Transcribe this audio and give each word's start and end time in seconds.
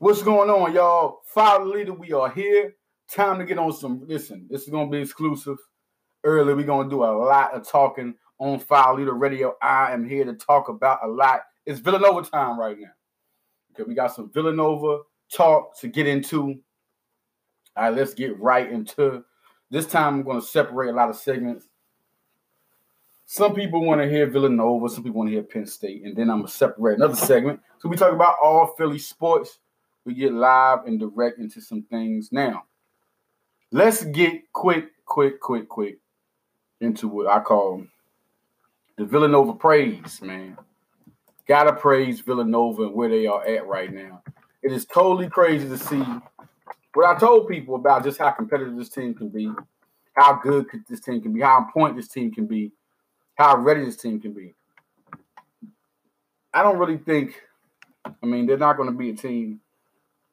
What's 0.00 0.22
going 0.22 0.48
on, 0.48 0.72
y'all? 0.72 1.20
Fire 1.26 1.62
leader, 1.62 1.92
we 1.92 2.10
are 2.12 2.30
here. 2.30 2.74
Time 3.06 3.38
to 3.38 3.44
get 3.44 3.58
on 3.58 3.70
some. 3.70 4.02
Listen, 4.06 4.46
this 4.48 4.62
is 4.62 4.70
gonna 4.70 4.88
be 4.88 4.96
exclusive. 4.96 5.58
Early, 6.24 6.54
we're 6.54 6.64
gonna 6.64 6.88
do 6.88 7.04
a 7.04 7.12
lot 7.12 7.52
of 7.52 7.68
talking 7.68 8.14
on 8.38 8.60
Fire 8.60 8.94
Leader 8.94 9.12
Radio. 9.12 9.56
I 9.60 9.92
am 9.92 10.08
here 10.08 10.24
to 10.24 10.32
talk 10.32 10.70
about 10.70 11.00
a 11.04 11.06
lot. 11.06 11.42
It's 11.66 11.80
Villanova 11.80 12.22
time 12.22 12.58
right 12.58 12.78
now. 12.80 12.92
Okay, 13.74 13.82
we 13.82 13.92
got 13.92 14.14
some 14.14 14.30
Villanova 14.32 15.02
talk 15.30 15.78
to 15.80 15.88
get 15.88 16.06
into. 16.06 16.54
All 17.76 17.84
right, 17.84 17.94
let's 17.94 18.14
get 18.14 18.40
right 18.40 18.72
into. 18.72 19.22
This 19.68 19.86
time, 19.86 20.14
I'm 20.14 20.22
gonna 20.22 20.40
separate 20.40 20.88
a 20.88 20.94
lot 20.94 21.10
of 21.10 21.16
segments. 21.16 21.68
Some 23.26 23.54
people 23.54 23.84
want 23.84 24.00
to 24.00 24.08
hear 24.08 24.26
Villanova, 24.26 24.88
some 24.88 25.04
people 25.04 25.18
want 25.18 25.28
to 25.28 25.34
hear 25.34 25.42
Penn 25.42 25.66
State, 25.66 26.04
and 26.04 26.16
then 26.16 26.30
I'm 26.30 26.38
gonna 26.38 26.48
separate 26.48 26.96
another 26.96 27.16
segment. 27.16 27.60
So 27.80 27.90
we 27.90 27.98
talk 27.98 28.14
about 28.14 28.36
all 28.42 28.74
Philly 28.78 28.98
sports. 28.98 29.58
We 30.04 30.14
get 30.14 30.32
live 30.32 30.86
and 30.86 30.98
direct 30.98 31.38
into 31.38 31.60
some 31.60 31.82
things 31.82 32.30
now. 32.32 32.64
Let's 33.70 34.04
get 34.04 34.52
quick, 34.52 34.86
quick, 35.04 35.40
quick, 35.40 35.68
quick 35.68 35.98
into 36.80 37.06
what 37.06 37.26
I 37.26 37.40
call 37.40 37.84
the 38.96 39.04
Villanova 39.04 39.52
praise, 39.54 40.20
man. 40.22 40.56
Gotta 41.46 41.72
praise 41.72 42.20
Villanova 42.20 42.84
and 42.84 42.94
where 42.94 43.08
they 43.08 43.26
are 43.26 43.46
at 43.46 43.66
right 43.66 43.92
now. 43.92 44.22
It 44.62 44.72
is 44.72 44.84
totally 44.86 45.28
crazy 45.28 45.68
to 45.68 45.78
see 45.78 46.02
what 46.94 47.06
I 47.06 47.18
told 47.18 47.48
people 47.48 47.76
about 47.76 48.04
just 48.04 48.18
how 48.18 48.30
competitive 48.30 48.76
this 48.76 48.88
team 48.88 49.14
can 49.14 49.28
be, 49.28 49.50
how 50.14 50.34
good 50.42 50.66
this 50.88 51.00
team 51.00 51.20
can 51.22 51.32
be, 51.32 51.40
how 51.40 51.58
important 51.58 51.96
this 51.96 52.08
team 52.08 52.32
can 52.32 52.46
be, 52.46 52.72
how 53.34 53.56
ready 53.56 53.84
this 53.84 53.96
team 53.96 54.20
can 54.20 54.32
be. 54.32 54.54
I 56.52 56.62
don't 56.62 56.78
really 56.78 56.98
think, 56.98 57.40
I 58.04 58.26
mean, 58.26 58.46
they're 58.46 58.58
not 58.58 58.76
going 58.76 58.90
to 58.90 58.96
be 58.96 59.10
a 59.10 59.14
team 59.14 59.60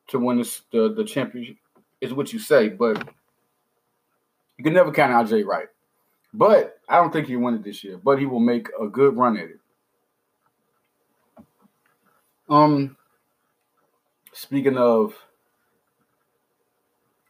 to 0.07 0.19
win 0.19 0.37
this, 0.37 0.61
the, 0.71 0.93
the 0.93 1.03
championship, 1.03 1.57
is 2.01 2.13
what 2.13 2.31
you 2.31 2.39
say, 2.39 2.69
but 2.69 3.07
you 4.57 4.63
can 4.63 4.73
never 4.73 4.91
count 4.91 5.13
out 5.13 5.29
Jay 5.29 5.43
Wright. 5.43 5.67
But 6.33 6.79
I 6.87 6.97
don't 6.97 7.11
think 7.11 7.27
he 7.27 7.35
won 7.35 7.55
it 7.55 7.63
this 7.63 7.83
year, 7.83 7.97
but 7.97 8.19
he 8.19 8.25
will 8.25 8.39
make 8.39 8.67
a 8.79 8.87
good 8.87 9.17
run 9.17 9.37
at 9.37 9.45
it. 9.45 9.59
Um, 12.49 12.95
speaking 14.33 14.77
of 14.77 15.13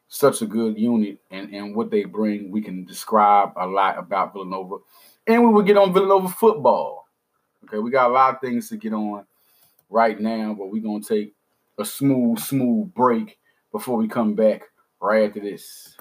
such 0.10 0.42
a 0.42 0.46
good 0.46 0.78
unit 0.78 1.20
and, 1.32 1.54
and 1.54 1.76
what 1.76 1.90
they 1.90 2.04
bring, 2.04 2.52
we 2.52 2.62
can 2.62 2.86
describe 2.86 3.52
a 3.56 3.66
lot 3.66 3.98
about 3.98 4.34
Villanova. 4.34 4.78
And 5.26 5.44
we 5.44 5.54
will 5.54 5.64
get 5.64 5.78
on 5.78 5.94
Villanova 5.94 6.30
football. 6.30 7.08
Okay, 7.64 7.80
we 7.80 7.92
got 7.92 8.10
a 8.10 8.14
lot 8.14 8.36
of 8.36 8.42
things 8.42 8.70
to 8.70 8.78
get 8.78 8.94
on 8.94 9.26
right 9.90 10.20
now, 10.20 10.56
but 10.58 10.72
we're 10.72 10.82
gonna 10.82 11.04
take 11.04 11.34
a 11.80 11.86
smooth, 11.86 12.40
smooth 12.40 12.94
break 12.94 13.38
before 13.72 13.98
we 13.98 14.08
come 14.08 14.36
back 14.36 14.64
right 15.02 15.28
after 15.28 15.40
this. 15.40 15.96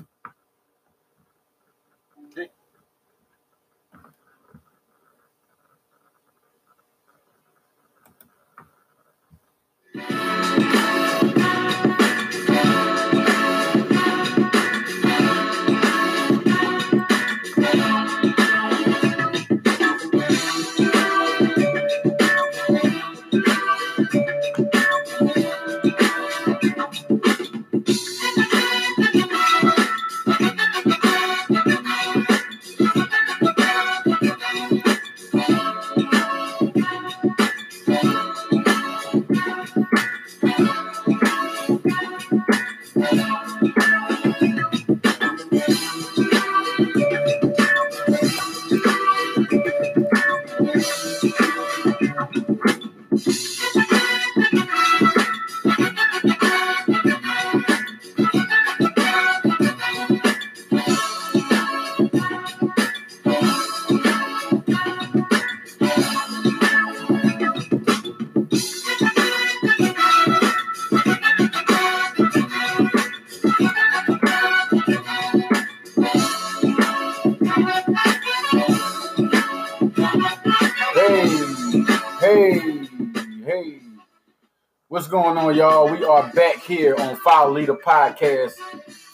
What's 84.96 85.08
going 85.08 85.36
on, 85.36 85.54
y'all? 85.54 85.90
We 85.90 86.06
are 86.06 86.32
back 86.32 86.62
here 86.62 86.96
on 86.98 87.16
Fire 87.16 87.50
Leader 87.50 87.74
Podcast, 87.74 88.54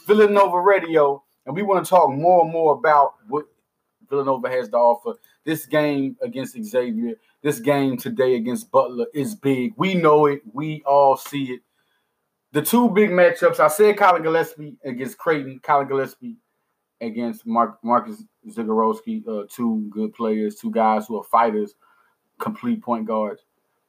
Villanova 0.07 0.61
Radio, 0.61 1.25
and 1.45 1.57
we 1.57 1.63
want 1.63 1.85
to 1.85 1.91
talk 1.91 2.13
more 2.13 2.45
and 2.45 2.53
more 2.53 2.75
about 2.75 3.15
what 3.27 3.47
Villanova 4.09 4.49
has 4.49 4.69
to 4.69 4.77
offer. 4.77 5.19
This 5.45 5.67
game 5.67 6.17
against 6.23 6.57
Xavier, 6.57 7.17
this 7.43 7.59
game 7.59 7.97
today 7.97 8.37
against 8.37 8.71
Butler 8.71 9.07
is 9.13 9.35
big. 9.35 9.73
We 9.77 9.95
know 9.95 10.27
it. 10.27 10.43
We 10.53 10.85
all 10.87 11.17
see 11.17 11.47
it. 11.47 11.63
The 12.53 12.63
two 12.63 12.89
big 12.91 13.11
matchups, 13.11 13.59
I 13.59 13.67
said 13.67 13.97
Collin 13.97 14.23
Gillespie 14.23 14.77
against 14.85 15.19
Creighton, 15.19 15.59
Collin 15.65 15.89
Gillespie 15.89 16.37
against 17.01 17.45
Mark, 17.45 17.81
Marcus 17.83 18.23
Zegarowski, 18.49 19.27
uh, 19.27 19.49
two 19.51 19.89
good 19.91 20.15
players, 20.15 20.55
two 20.55 20.71
guys 20.71 21.09
who 21.09 21.19
are 21.19 21.25
fighters, 21.25 21.75
complete 22.39 22.81
point 22.81 23.05
guards 23.05 23.43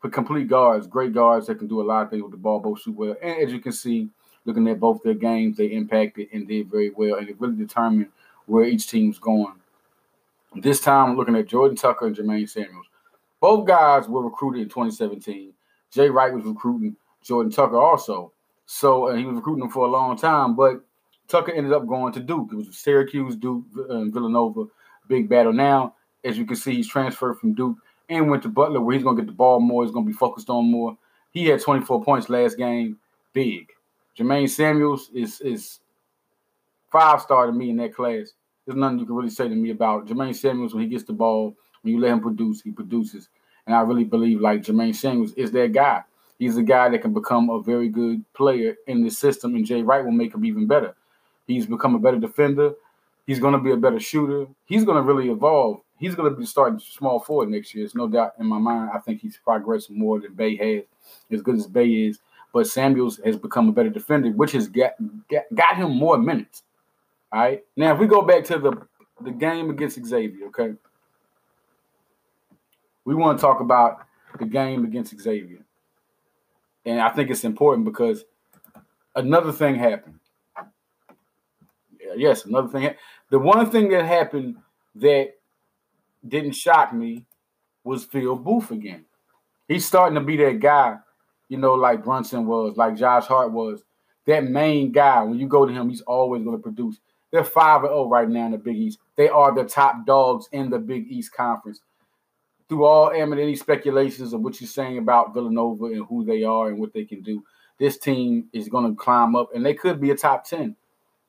complete 0.10 0.48
guards, 0.48 0.88
great 0.88 1.14
guards 1.14 1.48
that 1.48 1.60
can 1.60 1.68
do 1.68 1.82
a 1.82 1.84
lot 1.84 2.04
of 2.04 2.10
things 2.10 2.24
with 2.24 2.32
the 2.32 2.38
ball, 2.38 2.60
both 2.60 2.82
shoot 2.82 2.96
well. 2.96 3.16
And 3.22 3.42
as 3.42 3.54
you 3.54 3.60
can 3.60 3.72
see, 3.72 4.10
looking 4.46 4.68
at 4.68 4.80
both 4.80 5.02
their 5.04 5.14
games, 5.14 5.58
they 5.58 5.68
impacted 5.68 6.28
and 6.34 6.48
did 6.48 6.70
very 6.70 6.90
well, 6.90 7.16
and 7.16 7.30
it 7.30 7.40
really 7.40 7.56
determined 7.56 8.08
where 8.46 8.66
each 8.66 8.88
team's 8.88 9.20
going. 9.20 9.54
This 10.56 10.82
time, 10.82 11.16
looking 11.16 11.36
at 11.36 11.48
Jordan 11.48 11.78
Tucker 11.78 12.08
and 12.08 12.16
Jermaine 12.16 12.50
Samuels. 12.50 12.86
Both 13.40 13.68
guys 13.68 14.08
were 14.08 14.24
recruited 14.24 14.62
in 14.62 14.70
2017. 14.70 15.54
Jay 15.92 16.10
Wright 16.10 16.34
was 16.34 16.46
recruiting 16.46 16.96
Jordan 17.24 17.52
Tucker 17.52 17.78
also. 17.78 18.32
So 18.66 19.10
uh, 19.10 19.16
he 19.16 19.26
was 19.26 19.36
recruiting 19.36 19.66
him 19.66 19.70
for 19.70 19.86
a 19.86 19.92
long 19.92 20.18
time, 20.18 20.56
but 20.56 20.84
Tucker 21.28 21.52
ended 21.52 21.74
up 21.74 21.88
going 21.88 22.14
to 22.14 22.20
Duke. 22.20 22.50
It 22.52 22.56
was 22.56 22.78
Syracuse, 22.78 23.36
Duke, 23.36 23.66
and 23.90 24.14
Villanova. 24.14 24.66
Big 25.08 25.28
battle. 25.28 25.54
Now, 25.54 25.96
as 26.24 26.38
you 26.38 26.46
can 26.46 26.56
see, 26.56 26.76
he's 26.76 26.88
transferred 26.88 27.40
from 27.40 27.54
Duke 27.54 27.78
and 28.18 28.30
went 28.30 28.44
to 28.44 28.50
Butler 28.50 28.82
where 28.82 28.94
he's 28.94 29.04
going 29.04 29.16
to 29.16 29.22
get 29.22 29.28
the 29.28 29.34
ball 29.36 29.60
more. 29.60 29.84
He's 29.84 29.94
going 29.94 30.06
to 30.06 30.12
be 30.12 30.18
focused 30.18 30.50
on 30.50 30.70
more. 30.70 30.98
He 31.32 31.46
had 31.46 31.62
24 31.62 32.04
points 32.04 32.30
last 32.30 32.58
game. 32.58 32.98
Big. 33.34 33.70
Jermaine 34.18 34.50
Samuels 34.50 35.10
is 35.14 35.42
is 35.42 35.80
five 36.92 37.22
star 37.22 37.48
to 37.48 37.52
me 37.52 37.72
in 37.72 37.78
that 37.78 37.96
class. 37.96 38.34
There's 38.66 38.78
nothing 38.78 39.00
you 39.00 39.06
can 39.06 39.16
really 39.16 39.30
say 39.30 39.50
to 39.50 39.56
me 39.56 39.72
about 39.72 40.08
Jermaine 40.08 40.36
Samuels 40.36 40.74
when 40.74 40.84
he 40.84 40.90
gets 40.90 41.04
the 41.04 41.14
ball. 41.14 41.56
When 41.82 41.94
you 41.94 42.00
let 42.00 42.12
him 42.12 42.22
produce, 42.22 42.62
he 42.62 42.72
produces. 42.72 43.30
And 43.66 43.76
I 43.76 43.82
really 43.82 44.04
believe 44.04 44.40
like 44.40 44.62
Jermaine 44.62 44.96
Samuels 44.96 45.34
is 45.34 45.52
that 45.52 45.74
guy. 45.74 46.04
He's 46.40 46.58
a 46.58 46.64
guy 46.64 46.90
that 46.90 47.02
can 47.02 47.14
become 47.14 47.50
a 47.50 47.62
very 47.62 47.90
good 47.90 48.24
player 48.34 48.76
in 48.88 49.04
this 49.04 49.18
system, 49.18 49.56
and 49.56 49.66
Jay 49.66 49.82
Wright 49.82 50.04
will 50.04 50.12
make 50.12 50.34
him 50.34 50.46
even 50.46 50.68
better. 50.68 50.96
He's 51.48 51.66
become 51.66 51.96
a 51.96 52.00
better 52.00 52.20
defender. 52.20 52.74
He's 53.26 53.40
going 53.40 53.54
to 53.54 53.60
be 53.60 53.72
a 53.72 53.78
better 53.78 54.00
shooter. 54.00 54.48
He's 54.66 54.84
going 54.84 54.98
to 54.98 55.04
really 55.04 55.30
evolve 55.30 55.80
he's 56.04 56.16
going 56.16 56.30
to 56.30 56.38
be 56.38 56.46
starting 56.46 56.80
small 56.80 57.18
forward 57.18 57.50
next 57.50 57.74
year. 57.74 57.86
There's 57.86 57.96
no 57.96 58.10
doubt 58.10 58.34
in 58.38 58.46
my 58.46 58.58
mind. 58.58 58.92
I 58.94 59.00
think 59.00 59.22
he's 59.22 59.38
progressed 59.38 59.90
more 59.90 60.20
than 60.20 60.34
Bey 60.34 60.58
has, 60.58 60.84
as 61.32 61.42
good 61.42 61.56
as 61.56 61.66
Bey 61.66 61.88
is. 61.88 62.20
But 62.52 62.68
Samuels 62.68 63.22
has 63.24 63.38
become 63.38 63.70
a 63.70 63.72
better 63.72 63.90
defender, 63.90 64.30
which 64.32 64.52
has 64.52 64.68
got, 64.68 64.92
got, 65.32 65.44
got 65.56 65.78
him 65.78 65.96
more 65.96 66.18
minutes. 66.18 66.64
All 67.32 67.40
right. 67.40 67.64
Now, 67.78 67.94
if 67.94 68.00
we 68.00 68.08
go 68.08 68.22
back 68.22 68.44
to 68.46 68.60
the, 68.60 68.74
the 69.22 69.32
game 69.32 69.70
against 69.70 70.06
Xavier, 70.06 70.48
okay, 70.48 70.74
we 73.06 73.16
want 73.16 73.38
to 73.38 73.42
talk 73.42 73.62
about 73.62 74.06
the 74.38 74.46
game 74.46 74.84
against 74.84 75.18
Xavier. 75.18 75.60
And 76.86 77.00
I 77.00 77.12
think 77.12 77.30
it's 77.30 77.46
important 77.46 77.86
because 77.86 78.26
another 79.16 79.54
thing 79.54 79.76
happened. 79.76 80.20
Yes, 82.18 82.44
another 82.44 82.68
thing. 82.68 82.94
The 83.30 83.40
one 83.40 83.72
thing 83.72 83.88
that 83.90 84.04
happened 84.04 84.58
that 84.96 85.36
didn't 86.28 86.54
shock 86.54 86.94
me 86.94 87.26
was 87.84 88.06
Phil 88.06 88.36
Booth 88.36 88.72
again. 88.72 89.06
He's 89.68 89.86
starting 89.86 90.16
to 90.16 90.22
be 90.22 90.38
that 90.38 90.60
guy 90.60 90.98
you 91.54 91.60
know, 91.60 91.76
like 91.76 92.04
Brunson 92.04 92.48
was, 92.48 92.78
like 92.78 92.96
Josh 92.96 93.28
Hart 93.28 93.52
was. 93.52 93.84
That 94.26 94.46
main 94.46 94.92
guy, 94.92 95.22
when 95.22 95.38
you 95.38 95.48
go 95.48 95.68
to 95.68 95.72
him, 95.72 95.88
he's 95.88 96.02
always 96.02 96.44
going 96.44 96.58
to 96.58 96.62
produce. 96.62 96.98
They're 97.32 97.44
5 97.44 97.82
0 97.82 98.10
right 98.10 98.28
now 98.28 98.48
in 98.48 98.54
the 98.54 98.58
Big 98.58 98.76
East. 98.76 98.98
They 99.18 99.30
are 99.30 99.54
the 99.54 99.64
top 99.64 100.04
dogs 100.06 100.50
in 100.52 100.72
the 100.72 100.80
Big 100.80 101.12
East 101.12 101.32
Conference. 101.32 101.82
Through 102.68 102.86
all 102.86 103.10
and 103.10 103.34
any 103.34 103.56
speculations 103.56 104.34
of 104.34 104.42
what 104.42 104.60
you're 104.60 104.68
saying 104.68 104.98
about 104.98 105.36
Villanova 105.36 105.86
and 105.86 106.06
who 106.08 106.26
they 106.26 106.44
are 106.44 106.70
and 106.70 106.80
what 106.80 106.92
they 106.92 107.06
can 107.06 107.22
do, 107.22 107.44
this 107.78 108.00
team 108.00 108.48
is 108.52 108.68
going 108.68 108.90
to 108.90 108.96
climb 108.96 109.36
up 109.36 109.54
and 109.54 109.64
they 109.64 109.76
could 109.76 110.02
be 110.02 110.10
a 110.10 110.16
top 110.16 110.46
10. 110.46 110.76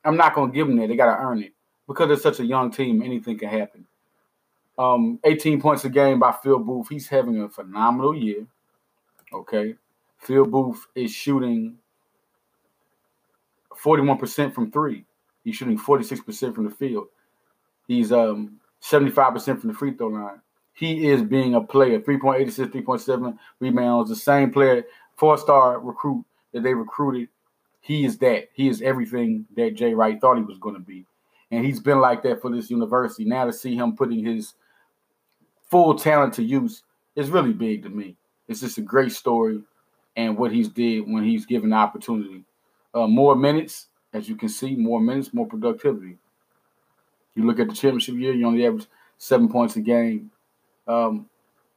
I'm 0.07 0.17
not 0.17 0.35
going 0.35 0.53
to 0.53 0.55
give 0.55 0.69
them 0.69 0.77
that. 0.79 0.89
They 0.89 0.97
got 0.97 1.15
to 1.15 1.23
earn 1.23 1.43
it. 1.43 1.53
Because 1.87 2.11
it's 2.11 2.23
such 2.23 2.41
a 2.41 2.47
young 2.47 2.71
team, 2.71 3.03
anything 3.03 3.37
can 3.37 3.51
happen. 3.51 3.85
Um, 4.77 5.21
18 5.25 5.61
points 5.61 5.85
a 5.85 5.89
game 5.89 6.19
by 6.19 6.33
Phil 6.33 6.59
Booth. 6.59 6.89
He's 6.89 7.09
having 7.09 7.41
a 7.41 7.49
phenomenal 7.49 8.17
year. 8.17 8.47
Okay. 9.33 9.75
Phil 10.19 10.47
Booth 10.47 10.87
is 10.95 11.13
shooting 11.13 11.77
41% 13.83 14.55
from 14.55 14.71
three. 14.71 15.05
He's 15.45 15.57
shooting 15.57 15.79
46% 15.79 16.55
from 16.55 16.65
the 16.65 16.71
field. 16.71 17.09
He's 17.87 18.13
um 18.13 18.59
75% 18.83 19.61
from 19.61 19.69
the 19.69 19.77
free 19.77 19.95
throw 19.95 20.09
line. 20.09 20.41
He 20.73 21.09
is 21.09 21.23
being 21.23 21.55
a 21.55 21.61
player. 21.61 22.01
3.86, 22.01 22.73
3.7 22.73 23.39
rebounds. 23.61 24.11
The 24.11 24.17
same 24.17 24.51
player, 24.51 24.85
four-star 25.17 25.79
recruit 25.81 26.25
that 26.53 26.63
they 26.63 26.75
recruited. 26.75 27.29
He 27.81 28.05
is 28.05 28.19
that. 28.19 28.49
He 28.55 28.69
is 28.69 28.83
everything 28.83 29.47
that 29.57 29.77
Jay 29.77 29.95
Wright 29.95 30.21
thought 30.21 30.39
he 30.39 30.43
was 30.43 30.59
going 30.59 30.75
to 30.75 30.81
be. 30.81 31.07
And 31.51 31.65
he's 31.65 31.81
been 31.81 32.01
like 32.01 32.23
that 32.25 32.41
for 32.43 32.51
this 32.51 32.71
university. 32.71 33.25
Now 33.25 33.45
to 33.45 33.53
see 33.53 33.77
him 33.77 33.95
putting 33.95 34.25
his 34.25 34.55
full 35.75 35.97
talent 35.97 36.33
to 36.33 36.45
use 36.45 36.85
is 37.17 37.31
really 37.31 37.53
big 37.53 37.83
to 37.83 37.89
me. 37.89 38.17
It's 38.47 38.61
just 38.61 38.79
a 38.79 38.81
great 38.81 39.11
story 39.11 39.61
and 40.15 40.39
what 40.39 40.53
he's 40.53 40.69
did 40.69 41.01
when 41.01 41.25
he's 41.25 41.47
given 41.47 41.71
the 41.71 41.77
opportunity. 41.77 42.45
Uh, 42.95 43.09
more 43.09 43.35
minutes, 43.35 43.89
as 44.13 44.29
you 44.29 44.37
can 44.37 44.49
see, 44.49 44.77
more 44.77 45.01
minutes, 45.01 45.35
more 45.35 45.49
productivity. 45.49 46.17
You 47.35 47.45
look 47.45 47.59
at 47.59 47.69
the 47.69 47.75
championship 47.75 48.15
year, 48.15 48.33
you 48.33 48.47
only 48.47 48.65
average 48.65 48.87
seven 49.19 49.49
points 49.49 49.75
a 49.75 49.81
game. 49.81 50.31
Um, 50.87 51.29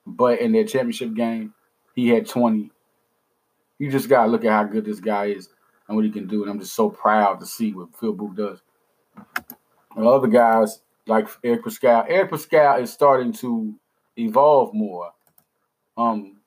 but 0.06 0.42
in 0.42 0.52
that 0.52 0.68
championship 0.68 1.16
game, 1.16 1.56
he 1.96 2.10
had 2.10 2.28
20. 2.28 2.70
You 3.80 3.90
just 3.90 4.10
got 4.10 4.26
to 4.26 4.32
look 4.32 4.46
at 4.46 4.52
how 4.52 4.66
good 4.66 4.86
this 4.86 5.00
guy 5.00 5.26
is 5.26 5.50
and 5.88 5.96
what 5.96 6.06
he 6.06 6.12
can 6.12 6.28
do. 6.28 6.44
And 6.44 6.52
I'm 6.52 6.60
just 6.60 6.76
so 6.76 6.92
proud 6.92 7.40
to 7.40 7.48
see 7.48 7.74
what 7.74 7.98
Phil 8.00 8.14
Booth 8.14 8.36
does. 8.36 8.62
And 9.96 10.06
other 10.06 10.28
guys 10.28 10.82
like 11.08 11.28
Eric 11.44 11.66
Paschall, 11.66 12.06
Eric 12.08 12.30
Paschall 12.30 12.80
is 12.80 12.94
starting 12.94 13.34
to 13.34 13.74
evolve 14.18 14.74
more. 14.74 15.12
Um, 15.98 16.38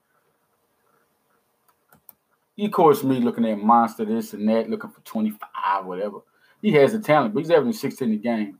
of 2.58 2.70
course, 2.72 3.02
me 3.02 3.20
looking 3.20 3.46
at 3.46 3.58
monster 3.58 4.04
this 4.04 4.34
and 4.34 4.48
that, 4.48 4.68
looking 4.68 4.90
for 4.90 5.00
25, 5.00 5.86
whatever. 5.86 6.18
He 6.60 6.72
has 6.72 6.92
the 6.92 6.98
talent, 6.98 7.32
but 7.32 7.40
he's 7.40 7.50
averaging 7.50 7.72
16 7.72 8.12
a 8.12 8.16
game. 8.16 8.58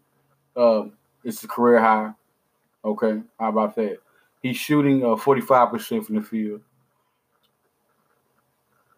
Um, 0.57 0.93
it's 1.23 1.45
a 1.45 1.49
career 1.49 1.81
high. 1.81 2.12
Okay, 2.85 3.21
how 3.39 3.51
about 3.51 3.77
that? 3.77 3.99
He's 4.43 4.57
shooting 4.57 5.05
uh, 5.05 5.17
45% 5.17 6.07
from 6.07 6.15
the 6.17 6.23
field. 6.23 6.62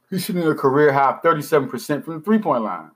He's 0.08 0.24
shooting 0.24 0.46
a 0.46 0.54
career 0.54 0.92
high 0.92 1.18
37% 1.24 2.04
from 2.04 2.14
the 2.14 2.20
three 2.20 2.38
point 2.38 2.62
line. 2.62 2.90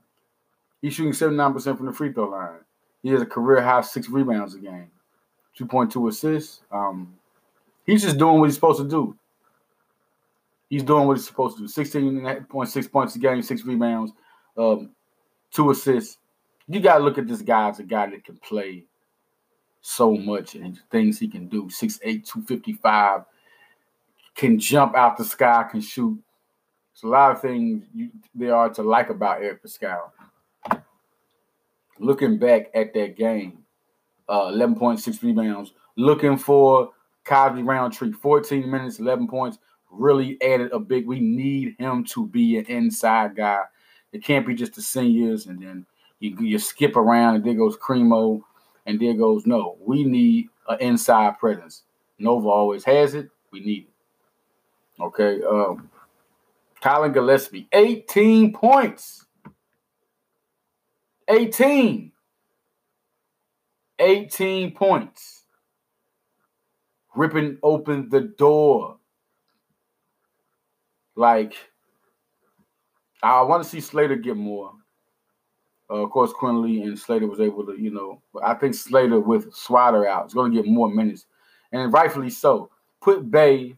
He's 0.82 0.94
shooting 0.94 1.12
79% 1.12 1.76
from 1.76 1.86
the 1.86 1.92
free 1.92 2.12
throw 2.12 2.28
line. 2.28 2.60
He 3.02 3.08
has 3.10 3.22
a 3.22 3.26
career 3.26 3.62
high 3.62 3.80
six 3.80 4.08
rebounds 4.08 4.54
a 4.54 4.58
game, 4.58 4.90
2.2 5.58 6.08
assists. 6.08 6.62
Um, 6.70 7.14
he's 7.84 8.02
just 8.02 8.18
doing 8.18 8.38
what 8.38 8.46
he's 8.46 8.54
supposed 8.54 8.80
to 8.80 8.88
do. 8.88 9.16
He's 10.68 10.82
doing 10.82 11.06
what 11.06 11.16
he's 11.16 11.26
supposed 11.26 11.56
to 11.58 11.66
do. 11.66 11.72
16.6 11.72 12.90
points 12.90 13.16
a 13.16 13.18
game, 13.18 13.42
six 13.42 13.64
rebounds, 13.64 14.12
um, 14.56 14.90
two 15.50 15.70
assists. 15.70 16.18
You 16.68 16.80
got 16.80 16.98
to 16.98 17.04
look 17.04 17.18
at 17.18 17.28
this 17.28 17.42
guy 17.42 17.68
as 17.68 17.78
a 17.78 17.84
guy 17.84 18.10
that 18.10 18.24
can 18.24 18.36
play 18.38 18.84
so 19.80 20.16
much 20.16 20.56
and 20.56 20.78
things 20.90 21.18
he 21.18 21.28
can 21.28 21.46
do. 21.46 21.66
6'8, 21.66 22.02
255, 22.02 23.22
can 24.34 24.58
jump 24.58 24.96
out 24.96 25.16
the 25.16 25.24
sky, 25.24 25.64
can 25.70 25.80
shoot. 25.80 26.20
There's 26.92 27.04
a 27.04 27.12
lot 27.12 27.30
of 27.30 27.40
things 27.40 27.84
you, 27.94 28.10
there 28.34 28.54
are 28.54 28.68
to 28.70 28.82
like 28.82 29.10
about 29.10 29.42
Eric 29.42 29.62
Paschall. 29.62 30.10
Looking 31.98 32.38
back 32.38 32.70
at 32.74 32.92
that 32.94 33.16
game, 33.16 33.64
uh, 34.28 34.46
11.6 34.46 35.23
rebounds. 35.23 35.73
Looking 35.96 36.37
for 36.37 36.90
Cosby 37.25 37.62
Roundtree, 37.62 38.12
14 38.12 38.70
minutes, 38.70 38.99
11 38.99 39.28
points. 39.28 39.58
Really 39.90 40.37
added 40.43 40.73
a 40.73 40.78
big. 40.78 41.06
We 41.06 41.20
need 41.20 41.76
him 41.78 42.05
to 42.05 42.26
be 42.26 42.58
an 42.58 42.67
inside 42.67 43.37
guy. 43.37 43.62
It 44.12 44.23
can't 44.23 44.46
be 44.46 44.55
just 44.55 44.75
the 44.75 44.82
seniors 44.82 45.46
and 45.46 45.62
then 45.62 45.87
you, 46.20 46.37
you 46.40 46.58
skip 46.58 46.96
around 46.96 47.37
and 47.37 47.44
there 47.44 47.55
goes 47.55 47.76
Cremo 47.76 48.43
and 48.87 49.00
there 49.00 49.14
goes 49.14 49.46
no. 49.46 49.76
We 49.81 50.05
need 50.05 50.49
an 50.69 50.78
inside 50.81 51.38
presence. 51.38 51.82
Nova 52.19 52.49
always 52.49 52.84
has 52.84 53.14
it. 53.14 53.28
We 53.50 53.61
need 53.61 53.87
it. 53.88 55.02
Okay. 55.02 55.40
Um, 55.43 55.90
Collin 56.81 57.12
Gillespie, 57.12 57.69
18 57.73 58.52
points. 58.52 59.26
18. 61.28 62.12
18 63.98 64.72
points. 64.75 65.44
Ripping 67.14 67.58
open 67.62 68.08
the 68.10 68.20
door. 68.20 68.98
Like, 71.14 71.54
I 73.22 73.40
want 73.43 73.62
to 73.64 73.69
see 73.69 73.81
Slater 73.81 74.16
get 74.16 74.37
more. 74.37 74.72
Uh, 75.88 76.02
of 76.02 76.10
course, 76.10 76.32
Quinerly 76.32 76.82
and 76.82 76.98
Slater 76.98 77.26
was 77.26 77.40
able 77.40 77.64
to, 77.66 77.81
you 77.81 77.90
know, 77.90 78.20
I 78.43 78.54
think 78.54 78.75
Slater 78.75 79.20
with 79.20 79.52
Swider 79.54 80.06
out 80.06 80.26
is 80.26 80.34
going 80.34 80.52
to 80.52 80.62
get 80.62 80.70
more 80.70 80.88
minutes, 80.88 81.26
and 81.72 81.92
rightfully 81.92 82.31
so. 82.31 82.70
Put 83.00 83.31
Bey 83.31 83.76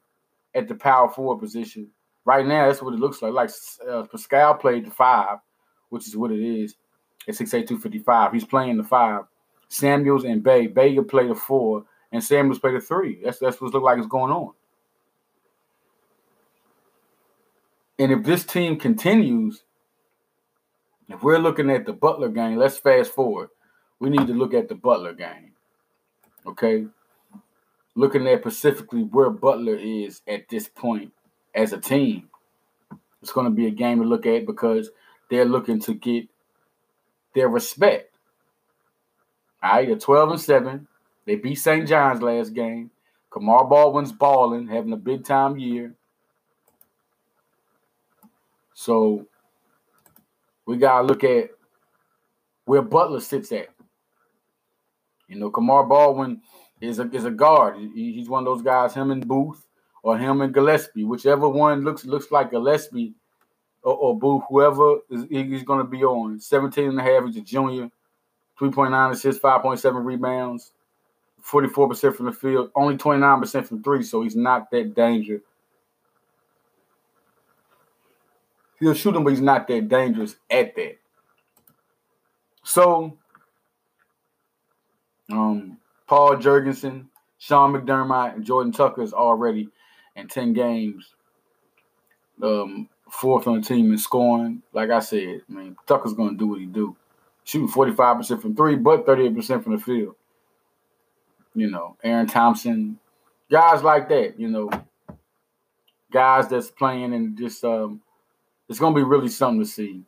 at 0.55 0.69
the 0.69 0.75
power 0.75 1.09
forward 1.09 1.39
position. 1.39 1.91
Right 2.25 2.47
now, 2.47 2.67
that's 2.67 2.83
what 2.83 2.95
it 2.95 3.01
looks 3.01 3.21
like. 3.21 3.33
Like 3.33 3.51
uh, 3.87 4.05
Paschall 4.05 4.59
played 4.59 4.87
the 4.87 4.91
five, 4.91 5.39
which 5.91 6.07
is 6.09 6.17
what 6.17 6.31
it 6.31 6.41
is 6.41 6.77
at 7.27 7.35
6'8", 7.35 7.51
255. 7.51 8.33
He's 8.33 8.45
playing 8.45 8.79
the 8.79 8.85
five. 8.85 9.25
Samuels 9.69 10.25
and 10.25 10.43
Bey. 10.43 10.67
Bey 10.67 10.95
can 10.95 11.05
play 11.05 11.29
the 11.29 11.35
four, 11.35 11.85
and 12.13 12.23
Samuels 12.23 12.59
play 12.59 12.73
the 12.73 12.81
three. 12.81 13.21
That's 13.23 13.39
that's 13.39 13.61
what 13.61 13.69
it 13.69 13.75
looks 13.75 13.85
like 13.85 13.99
is 13.99 14.07
going 14.07 14.33
on. 14.33 14.53
And 17.99 18.13
if 18.13 18.23
this 18.23 18.45
team 18.45 18.79
continues, 18.79 19.65
if 21.09 21.23
we're 21.23 21.39
looking 21.39 21.71
at 21.71 21.85
the 21.85 21.93
Butler 21.93 22.29
game, 22.29 22.57
let's 22.57 22.79
fast 22.79 23.13
forward. 23.13 23.49
We 23.99 24.11
need 24.11 24.27
to 24.29 24.35
look 24.35 24.55
at 24.55 24.69
the 24.69 24.75
Butler 24.75 25.15
game. 25.15 25.53
Okay? 26.47 26.87
Looking 27.97 28.29
at 28.29 28.41
specifically 28.41 29.03
where 29.03 29.31
Butler 29.31 29.75
is 29.75 30.21
at 30.29 30.49
this 30.49 30.69
point 30.69 31.13
as 31.55 31.73
a 31.73 31.81
team. 31.81 32.29
It's 33.21 33.33
going 33.33 33.47
to 33.47 33.51
be 33.51 33.67
a 33.67 33.73
game 33.73 34.01
to 34.01 34.05
look 34.05 34.27
at 34.27 34.47
because 34.47 34.91
they're 35.29 35.45
looking 35.45 35.81
to 35.81 35.95
get 35.95 36.29
their 37.35 37.49
respect. 37.49 38.08
All 39.63 39.73
right, 39.73 39.89
they're 39.89 39.97
12 39.97 40.31
and 40.31 40.41
7. 40.41 40.89
They 41.27 41.37
beat 41.37 41.57
St. 41.57 41.89
John's 41.89 42.23
last 42.23 42.55
game. 42.55 42.91
Kamar 43.31 43.65
Baldwin's 43.65 44.13
balling, 44.13 44.67
having 44.67 44.93
a 44.93 44.97
big 44.97 45.25
time 45.25 45.59
year. 45.59 45.95
So 48.73 49.27
we 50.67 50.77
gotta 50.77 51.07
look 51.07 51.25
at 51.25 51.51
where 52.65 52.83
Butler 52.83 53.21
sits 53.21 53.53
at. 53.53 53.69
You 55.29 55.37
know, 55.39 55.51
Kamar 55.51 55.85
Baldwin 55.85 56.41
is 56.81 56.99
a 56.99 57.11
is 57.11 57.25
a 57.25 57.31
guard. 57.31 57.77
He, 57.77 58.13
he's 58.13 58.29
one 58.29 58.47
of 58.47 58.47
those 58.47 58.63
guys, 58.63 58.95
him 58.95 59.11
and 59.11 59.27
Booth 59.27 59.67
or 60.03 60.17
him 60.17 60.41
and 60.41 60.55
Gillespie, 60.55 61.05
whichever 61.05 61.49
one 61.49 61.85
looks 61.85 62.07
looks 62.07 62.31
like 62.31 62.51
Gillespie 62.51 63.15
or, 63.83 63.95
or 63.95 64.19
Booth, 64.19 64.45
whoever 64.49 64.97
is, 65.11 65.27
he's 65.31 65.65
going 65.65 65.81
to 65.81 65.91
be 65.91 66.05
on. 66.05 66.41
17 66.41 66.89
and 66.89 67.01
a 67.01 67.03
half, 67.03 67.25
he's 67.27 67.37
a 67.37 67.41
junior, 67.41 67.91
3.9 68.61 69.13
assists, 69.13 69.43
5.7 69.43 70.05
rebounds, 70.05 70.73
44% 71.45 72.17
from 72.17 72.27
the 72.27 72.33
field, 72.33 72.71
only 72.75 72.97
29% 72.97 73.67
from 73.67 73.83
three, 73.83 74.03
so 74.03 74.23
he's 74.23 74.37
not 74.37 74.71
that 74.71 74.95
dangerous. 74.95 75.43
He'll 78.81 78.95
shoot 78.95 79.17
him, 79.17 79.25
but 79.25 79.31
he's 79.31 79.41
not 79.41 79.67
that 79.69 79.89
dangerous 79.89 80.37
at 80.51 80.75
that. 80.77 80.99
So, 82.63 83.17
um, 85.31 85.79
Paul 86.07 86.37
Jorgensen, 86.37 87.09
Sean 87.39 87.73
McDermott, 87.73 88.35
and 88.35 88.45
Jordan 88.45 88.73
Tucker 88.73 89.03
is 89.03 89.13
already 89.13 89.69
in 90.17 90.29
10 90.29 90.53
games, 90.53 91.15
um, 92.43 92.89
fourth 93.11 93.47
on 93.47 93.61
the 93.61 93.67
team 93.67 93.91
in 93.93 93.99
scoring. 93.99 94.63
Like 94.73 94.91
I 94.91 95.01
said, 95.01 95.43
I 95.49 95.53
mean, 95.53 95.77
Tucker's 95.87 96.15
going 96.15 96.31
to 96.31 96.37
do 96.37 96.47
what 96.47 96.61
he 96.61 96.67
do. 96.67 96.97
Shooting 97.49 97.69
45% 97.69 98.43
from 98.43 98.55
three, 98.55 98.77
but 98.77 99.07
38% 99.07 99.65
from 99.65 99.73
the 99.73 99.83
field. 99.83 100.17
You 101.55 101.71
know, 101.71 101.97
Aaron 102.05 102.27
Thompson, 102.27 102.99
guys 103.51 103.83
like 103.83 104.11
that, 104.11 104.39
you 104.39 104.49
know. 104.49 104.71
guys 106.11 106.49
that's 106.49 106.71
playing 106.71 107.15
and 107.15 107.39
just 107.39 107.65
um, 107.65 108.01
it's 108.69 108.79
gonna 108.79 108.95
be 108.95 109.03
really 109.03 109.29
something 109.29 109.61
to 109.61 109.67
see 109.67 110.03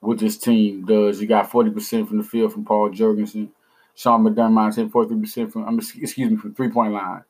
what 0.00 0.18
this 0.18 0.36
team 0.38 0.84
does. 0.84 1.20
You 1.20 1.26
got 1.26 1.50
40% 1.50 2.08
from 2.08 2.18
the 2.18 2.24
field 2.24 2.52
from 2.52 2.64
Paul 2.64 2.90
Jorgensen. 2.90 3.50
Sean 3.94 4.24
McDermott 4.24 4.76
hit 4.76 4.90
43% 4.90 5.52
from, 5.52 5.78
excuse 5.78 6.16
me, 6.16 6.36
from 6.36 6.54
three 6.54 6.70
point 6.70 6.92
line. 6.92 7.24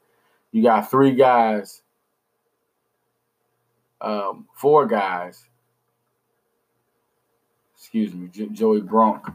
You 0.53 0.63
got 0.63 0.91
three 0.91 1.15
guys, 1.15 1.83
um, 4.01 4.47
four 4.55 4.87
guys, 4.87 5.45
excuse 7.93 8.15
me, 8.15 8.29
J- 8.29 8.47
Joey 8.53 8.83
Brunk 8.83 9.27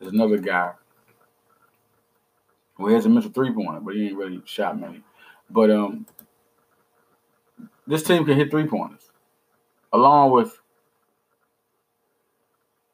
is 0.00 0.08
another 0.08 0.38
guy 0.38 0.72
who 2.76 2.88
has 2.88 3.04
a 3.04 3.10
missed 3.10 3.34
three 3.34 3.52
pointer, 3.52 3.80
but 3.80 3.94
he 3.94 4.06
ain't 4.06 4.16
really 4.16 4.40
shot 4.46 4.80
many. 4.80 5.02
But 5.50 5.70
um, 5.70 6.06
this 7.86 8.02
team 8.02 8.24
can 8.24 8.38
hit 8.38 8.50
three 8.50 8.66
pointers, 8.66 9.10
along 9.92 10.30
with 10.30 10.58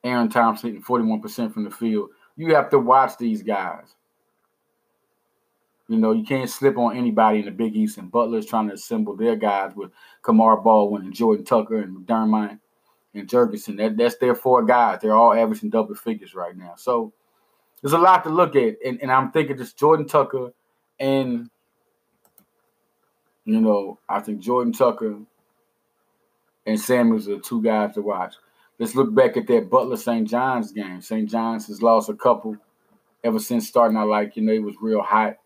Aaron 0.03 0.29
Thompson 0.29 0.71
hitting 0.71 0.83
41% 0.83 1.55
from 1.55 1.63
the 1.63 1.71
field. 1.71 2.11
You 2.37 2.53
have 2.57 2.71
to 2.71 2.79
watch 2.81 3.19
these 3.19 3.45
guys. 3.45 3.95
You 5.87 5.99
know, 5.99 6.11
you 6.11 6.25
can't 6.25 6.51
slip 6.51 6.77
on 6.77 6.97
anybody 6.97 7.39
in 7.39 7.45
the 7.45 7.53
Big 7.53 7.77
East, 7.77 7.99
and 7.99 8.11
Butler's 8.11 8.47
trying 8.47 8.67
to 8.67 8.75
assemble 8.75 9.15
their 9.15 9.37
guys 9.37 9.77
with 9.77 9.93
Kamar 10.23 10.57
Baldwin 10.57 11.03
and 11.03 11.15
Jordan 11.15 11.45
Tucker 11.45 11.83
and 11.83 11.97
McDermott 11.97 12.59
and 13.15 13.29
Jorgensen. 13.29 13.77
That, 13.77 13.97
that's 13.97 14.17
their 14.17 14.35
four 14.35 14.65
guys. 14.65 15.01
They're 15.01 15.17
all 15.17 15.35
averaging 15.35 15.71
double 15.71 15.95
figures 15.95 16.35
right 16.35 16.57
now. 16.57 16.75
So 16.77 17.13
there's 17.83 17.93
a 17.93 17.99
lot 17.99 18.25
to 18.25 18.31
look 18.31 18.57
at. 18.57 18.77
And, 18.85 19.01
and 19.03 19.11
I'm 19.11 19.33
thinking 19.33 19.57
just 19.57 19.77
Jordan 19.77 20.07
Tucker 20.07 20.53
and, 20.99 21.51
you 23.45 23.61
know, 23.61 23.99
I 24.09 24.21
think 24.21 24.41
Jordan 24.41 24.73
Tucker 24.73 25.19
and 26.67 26.81
Samuels 26.81 27.29
are 27.29 27.39
two 27.39 27.63
guys 27.63 27.95
to 27.95 28.03
watch. 28.03 28.35
Let's 28.79 28.95
look 28.95 29.15
back 29.15 29.37
at 29.37 29.47
that 29.49 29.69
Butler 29.69 29.97
St. 29.97 30.29
John's 30.29 30.73
game. 30.73 31.01
St. 31.03 31.29
John's 31.29 31.67
has 31.67 31.83
lost 31.83 32.09
a 32.09 32.15
couple 32.15 32.57
ever 33.23 33.39
since 33.39 33.69
starting 33.69 33.97
out 33.97 34.09
like, 34.09 34.37
you 34.37 34.43
know, 34.43 34.53
it 34.53 34.63
was 34.63 34.77
real 34.81 35.03
hot. 35.03 35.39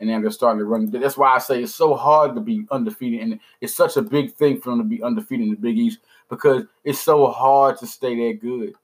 And 0.00 0.08
then 0.08 0.22
they're 0.22 0.30
starting 0.30 0.60
to 0.60 0.64
run. 0.64 0.90
That's 0.90 1.16
why 1.16 1.34
I 1.34 1.38
say 1.38 1.62
it's 1.62 1.74
so 1.74 1.94
hard 1.94 2.34
to 2.36 2.40
be 2.40 2.66
undefeated. 2.70 3.20
And 3.20 3.40
it's 3.60 3.74
such 3.74 3.96
a 3.96 4.02
big 4.02 4.32
thing 4.34 4.60
for 4.60 4.70
them 4.70 4.78
to 4.78 4.84
be 4.84 5.02
undefeated 5.02 5.46
in 5.46 5.50
the 5.50 5.56
Big 5.56 5.76
East 5.76 5.98
because 6.28 6.64
it's 6.84 7.00
so 7.00 7.26
hard 7.26 7.78
to 7.78 7.86
stay 7.86 8.14
that 8.14 8.40
good. 8.40 8.74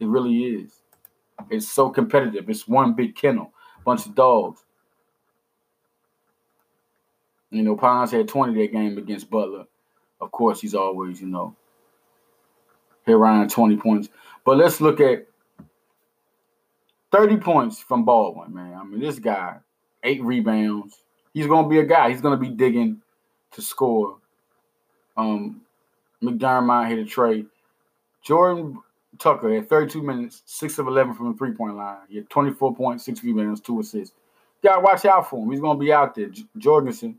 It 0.00 0.06
really 0.06 0.44
is. 0.44 0.82
It's 1.50 1.70
so 1.70 1.90
competitive. 1.90 2.48
It's 2.48 2.66
one 2.66 2.94
big 2.94 3.14
kennel, 3.14 3.52
bunch 3.84 4.06
of 4.06 4.14
dogs. 4.14 4.64
You 7.50 7.62
know, 7.62 7.76
Ponds 7.76 8.10
had 8.10 8.28
20 8.28 8.60
that 8.60 8.72
game 8.72 8.98
against 8.98 9.30
Butler. 9.30 9.66
Of 10.20 10.32
course, 10.32 10.60
he's 10.60 10.74
always, 10.74 11.20
you 11.20 11.28
know, 11.28 11.54
hit 13.04 13.12
around 13.12 13.50
20 13.50 13.76
points. 13.76 14.08
But 14.44 14.56
let's 14.56 14.80
look 14.80 15.00
at 15.00 15.26
30 17.12 17.36
points 17.36 17.80
from 17.80 18.04
Baldwin, 18.04 18.54
man. 18.54 18.74
I 18.74 18.84
mean, 18.84 19.00
this 19.00 19.18
guy, 19.18 19.58
eight 20.02 20.22
rebounds. 20.22 20.98
He's 21.34 21.46
gonna 21.46 21.68
be 21.68 21.78
a 21.78 21.84
guy. 21.84 22.10
He's 22.10 22.20
gonna 22.20 22.36
be 22.36 22.48
digging 22.48 23.00
to 23.52 23.62
score. 23.62 24.18
Um, 25.16 25.62
McDermott 26.22 26.88
hit 26.88 26.98
a 26.98 27.04
trade. 27.04 27.46
Jordan 28.22 28.78
Tucker 29.18 29.52
had 29.54 29.68
32 29.68 30.02
minutes, 30.02 30.42
6 30.46 30.78
of 30.78 30.86
11 30.86 31.14
from 31.14 31.32
the 31.32 31.38
three 31.38 31.52
point 31.52 31.76
line. 31.76 31.98
He 32.08 32.16
had 32.16 32.30
24 32.30 32.74
points, 32.74 33.04
6 33.04 33.22
rebounds, 33.24 33.60
2 33.60 33.80
assists. 33.80 34.14
You 34.62 34.70
gotta 34.70 34.80
watch 34.80 35.04
out 35.04 35.28
for 35.28 35.42
him. 35.42 35.50
He's 35.50 35.60
gonna 35.60 35.78
be 35.78 35.92
out 35.92 36.14
there. 36.14 36.28
J- 36.28 36.46
Jorgensen, 36.56 37.18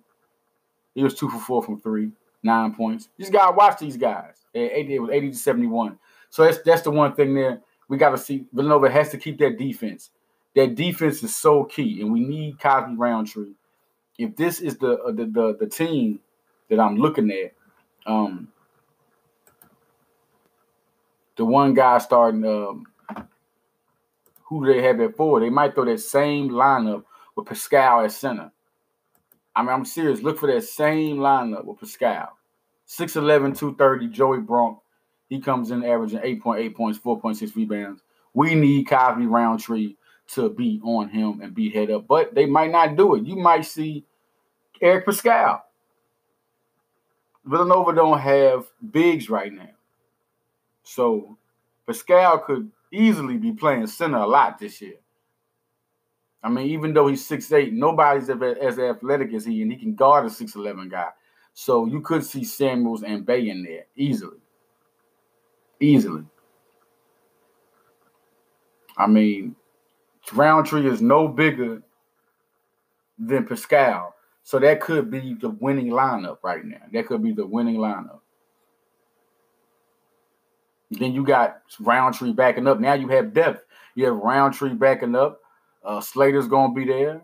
he 0.96 1.04
was 1.04 1.16
2 1.16 1.30
for 1.30 1.40
4 1.40 1.64
from 1.64 1.82
3, 1.82 2.12
9 2.42 2.74
points. 2.74 3.10
You 3.18 3.24
just 3.24 3.34
gotta 3.34 3.56
watch 3.56 3.80
these 3.80 3.98
guys. 3.98 4.36
It 4.54 5.00
was 5.02 5.10
80 5.12 5.32
to 5.32 5.38
71. 5.38 5.98
So 6.30 6.44
that's 6.44 6.60
that's 6.60 6.82
the 6.82 6.92
one 6.92 7.14
thing 7.14 7.34
there. 7.34 7.62
We 7.90 7.98
gotta 7.98 8.18
see 8.18 8.46
Villanova 8.54 8.90
has 8.90 9.10
to 9.10 9.18
keep 9.18 9.38
that 9.40 9.58
defense. 9.58 10.10
That 10.56 10.76
defense 10.76 11.24
is 11.24 11.36
so 11.36 11.64
key, 11.64 12.02
and 12.02 12.12
we 12.12 12.20
need 12.20 12.60
Cosby 12.60 12.96
Roundtree. 12.96 13.54
If 14.18 14.36
this 14.36 14.62
is 14.62 14.78
the 14.78 15.00
uh, 15.00 15.12
the, 15.12 15.26
the 15.26 15.58
the 15.62 15.68
team 15.68 16.20
that 16.70 16.80
I'm 16.80 16.98
looking 16.98 17.32
at, 17.32 17.54
um, 18.06 18.50
the 21.36 21.46
one 21.46 21.74
guy 21.74 21.98
starting, 21.98 22.46
um, 22.46 22.86
who 24.44 24.66
do 24.66 24.74
they 24.74 24.84
have 24.84 25.00
at 25.00 25.18
four? 25.18 25.40
They 25.40 25.50
might 25.50 25.74
throw 25.74 25.86
that 25.86 26.00
same 26.00 26.50
lineup 26.50 27.04
with 27.36 27.48
Paschall 27.48 28.06
at 28.06 28.12
center. 28.12 28.52
I 29.56 29.62
mean, 29.62 29.70
I'm 29.70 29.86
serious. 29.86 30.22
Look 30.22 30.40
for 30.40 30.52
that 30.52 30.64
same 30.64 31.18
lineup 31.18 31.66
with 31.66 31.80
Paschall. 31.80 32.30
6'11, 32.88 33.58
230, 33.58 34.08
Joey 34.10 34.40
Brunk. 34.40 34.80
He 35.30 35.40
comes 35.40 35.72
in 35.72 35.84
averaging 35.84 36.20
8.8 36.20 36.76
points, 36.76 37.00
4.6 37.00 37.56
rebounds. 37.56 38.04
We 38.34 38.56
need 38.56 38.88
Cosby 38.88 39.26
Roundtree 39.26 39.96
to 40.36 40.50
be 40.50 40.80
on 40.84 41.10
him 41.10 41.42
and 41.42 41.54
be 41.54 41.70
head 41.70 41.92
up, 41.92 42.08
but 42.08 42.34
they 42.34 42.46
might 42.46 42.72
not 42.72 42.96
do 42.96 43.16
it. 43.16 43.26
You 43.26 43.36
might 43.36 43.66
see 43.66 44.06
Eric 44.82 45.06
Paschall. 45.06 45.62
Villanova 47.46 47.94
don't 47.94 48.20
have 48.20 48.66
bigs 48.92 49.30
right 49.30 49.52
now. 49.52 49.70
So 50.84 51.38
Paschall 51.88 52.44
could 52.46 52.72
easily 52.92 53.38
be 53.38 53.52
playing 53.52 53.88
center 53.88 54.18
a 54.18 54.28
lot 54.28 54.60
this 54.60 54.82
year. 54.82 54.96
I 56.42 56.50
mean, 56.50 56.68
even 56.68 56.94
though 56.94 57.08
he's 57.08 57.28
6'8, 57.28 57.72
nobody's 57.72 58.30
as 58.30 58.80
athletic 58.80 59.34
as 59.34 59.46
he, 59.46 59.62
and 59.62 59.72
he 59.72 59.78
can 59.78 59.96
guard 59.96 60.26
a 60.26 60.30
6'11 60.30 60.90
guy. 60.90 61.10
So 61.54 61.86
you 61.86 62.02
could 62.02 62.26
see 62.26 62.44
Samuels 62.44 63.04
and 63.04 63.26
Bey 63.26 63.50
in 63.50 63.64
there 63.64 63.86
easily. 63.96 64.40
Easily. 65.80 66.24
I 68.98 69.08
mean, 69.08 69.56
Roundtree 70.32 70.88
is 70.88 71.02
no 71.02 71.28
bigger 71.28 71.82
than 73.18 73.46
Paschall. 73.46 74.14
So 74.44 74.60
that 74.60 74.82
could 74.82 75.10
be 75.10 75.36
the 75.40 75.50
winning 75.50 75.88
lineup 75.88 76.38
right 76.44 76.64
now. 76.64 76.82
That 76.92 77.08
could 77.08 77.24
be 77.24 77.32
the 77.32 77.46
winning 77.46 77.78
lineup. 77.78 78.20
Then 80.92 81.14
you 81.14 81.26
got 81.26 81.62
Roundtree 81.80 82.34
backing 82.34 82.68
up. 82.68 82.80
Now 82.80 82.94
you 82.94 83.08
have 83.10 83.34
depth. 83.34 83.66
You 83.96 84.06
have 84.06 84.16
Roundtree 84.16 84.74
backing 84.74 85.16
up. 85.16 85.40
Uh, 85.84 86.02
Slater's 86.02 86.48
gonna 86.48 86.74
be 86.74 86.86
there. 86.86 87.22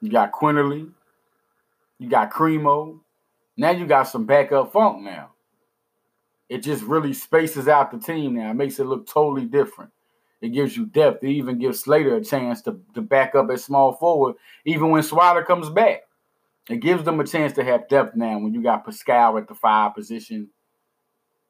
You 0.00 0.10
got 0.10 0.32
Quinerly. 0.32 0.90
You 1.98 2.08
got 2.08 2.32
Cremo. 2.32 2.98
Now 3.56 3.70
you 3.70 3.86
got 3.86 4.04
some 4.04 4.26
backup 4.26 4.72
funk 4.72 5.02
now. 5.02 5.30
It 6.52 6.62
just 6.62 6.82
really 6.82 7.14
spaces 7.14 7.66
out 7.66 7.90
the 7.90 7.98
team 7.98 8.34
now. 8.34 8.50
It 8.50 8.54
makes 8.54 8.78
it 8.78 8.84
look 8.84 9.06
totally 9.06 9.46
different. 9.46 9.90
It 10.42 10.50
gives 10.50 10.76
you 10.76 10.84
depth. 10.84 11.24
It 11.24 11.30
even 11.30 11.58
gives 11.58 11.80
Slater 11.80 12.16
a 12.16 12.22
chance 12.22 12.60
to, 12.62 12.78
to 12.92 13.00
back 13.00 13.34
up 13.34 13.48
at 13.50 13.58
small 13.58 13.94
forward, 13.94 14.34
even 14.66 14.90
when 14.90 15.02
Swider 15.02 15.46
comes 15.46 15.70
back. 15.70 16.02
It 16.68 16.80
gives 16.80 17.04
them 17.04 17.20
a 17.20 17.26
chance 17.26 17.54
to 17.54 17.64
have 17.64 17.88
depth 17.88 18.16
now 18.16 18.38
when 18.38 18.52
you 18.52 18.62
got 18.62 18.84
Paschall 18.84 19.40
at 19.40 19.48
the 19.48 19.54
five 19.54 19.94
position. 19.94 20.50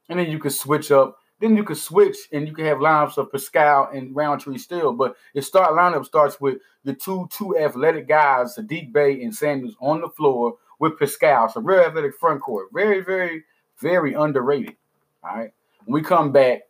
And 0.08 0.20
then 0.20 0.30
you 0.30 0.38
can 0.38 0.52
switch 0.52 0.92
up. 0.92 1.16
Then 1.40 1.56
you 1.56 1.64
can 1.64 1.74
switch 1.74 2.16
and 2.30 2.46
you 2.46 2.54
can 2.54 2.66
have 2.66 2.78
lineups 2.78 3.18
of 3.18 3.32
Paschall 3.32 3.96
and 3.96 4.14
Roundtree 4.14 4.58
still. 4.58 4.92
But 4.92 5.16
your 5.34 5.42
start 5.42 5.72
lineup 5.72 6.06
starts 6.06 6.40
with 6.40 6.58
the 6.84 6.94
two 6.94 7.28
two 7.32 7.58
athletic 7.58 8.06
guys, 8.06 8.54
Saddiq 8.56 8.92
Bey 8.92 9.20
and 9.24 9.34
Samuels, 9.34 9.74
on 9.80 10.00
the 10.00 10.10
floor 10.10 10.58
with 10.78 10.96
Paschall. 11.00 11.50
So 11.50 11.60
real 11.60 11.80
athletic 11.80 12.14
front 12.14 12.40
court. 12.40 12.68
Very, 12.72 13.00
very, 13.00 13.42
very 13.80 14.14
underrated. 14.14 14.76
All 15.22 15.36
right. 15.36 15.52
When 15.84 16.02
we 16.02 16.06
come 16.06 16.32
back, 16.32 16.62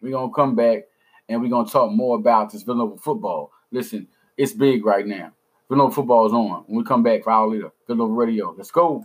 we're 0.00 0.12
gonna 0.12 0.32
come 0.32 0.54
back 0.54 0.84
and 1.28 1.40
we're 1.40 1.48
gonna 1.48 1.68
talk 1.68 1.90
more 1.92 2.16
about 2.16 2.52
this 2.52 2.62
Villanova 2.62 2.98
football. 2.98 3.52
Listen, 3.70 4.08
it's 4.36 4.52
big 4.52 4.84
right 4.84 5.06
now. 5.06 5.32
Villanova 5.68 5.94
football 5.94 6.26
is 6.26 6.32
on. 6.32 6.64
When 6.66 6.78
we 6.78 6.84
come 6.84 7.02
back 7.02 7.24
for 7.24 7.30
our 7.30 7.48
leader, 7.48 7.70
Villanova 7.86 8.12
Radio. 8.14 8.54
Let's 8.56 8.70
go. 8.70 9.04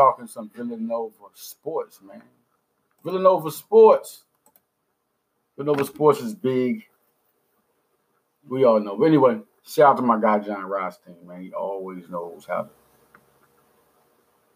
Talking 0.00 0.26
some 0.28 0.50
Villanova 0.56 1.26
sports, 1.34 2.00
man. 2.02 2.22
Villanova 3.04 3.50
sports. 3.50 4.22
Villanova 5.58 5.84
sports 5.84 6.20
is 6.20 6.34
big. 6.34 6.84
We 8.48 8.64
all 8.64 8.80
know. 8.80 8.96
But 8.96 9.04
anyway, 9.04 9.40
shout 9.62 9.90
out 9.90 9.96
to 9.96 10.02
my 10.02 10.18
guy 10.18 10.38
Jon 10.38 10.64
Rothstein, 10.64 11.16
man. 11.26 11.42
He 11.42 11.52
always 11.52 12.08
knows 12.08 12.46
how 12.48 12.62
to. 12.62 12.70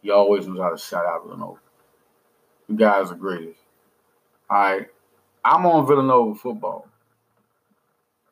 He 0.00 0.10
always 0.10 0.46
knows 0.46 0.60
how 0.60 0.70
to 0.70 0.78
shout 0.78 1.04
out 1.04 1.24
Villanova. 1.24 1.60
You 2.66 2.76
guys 2.76 3.12
are 3.12 3.14
greatest. 3.14 3.60
All 4.48 4.62
right. 4.62 4.86
I'm 5.44 5.66
on 5.66 5.86
Villanova 5.86 6.36
football. 6.36 6.88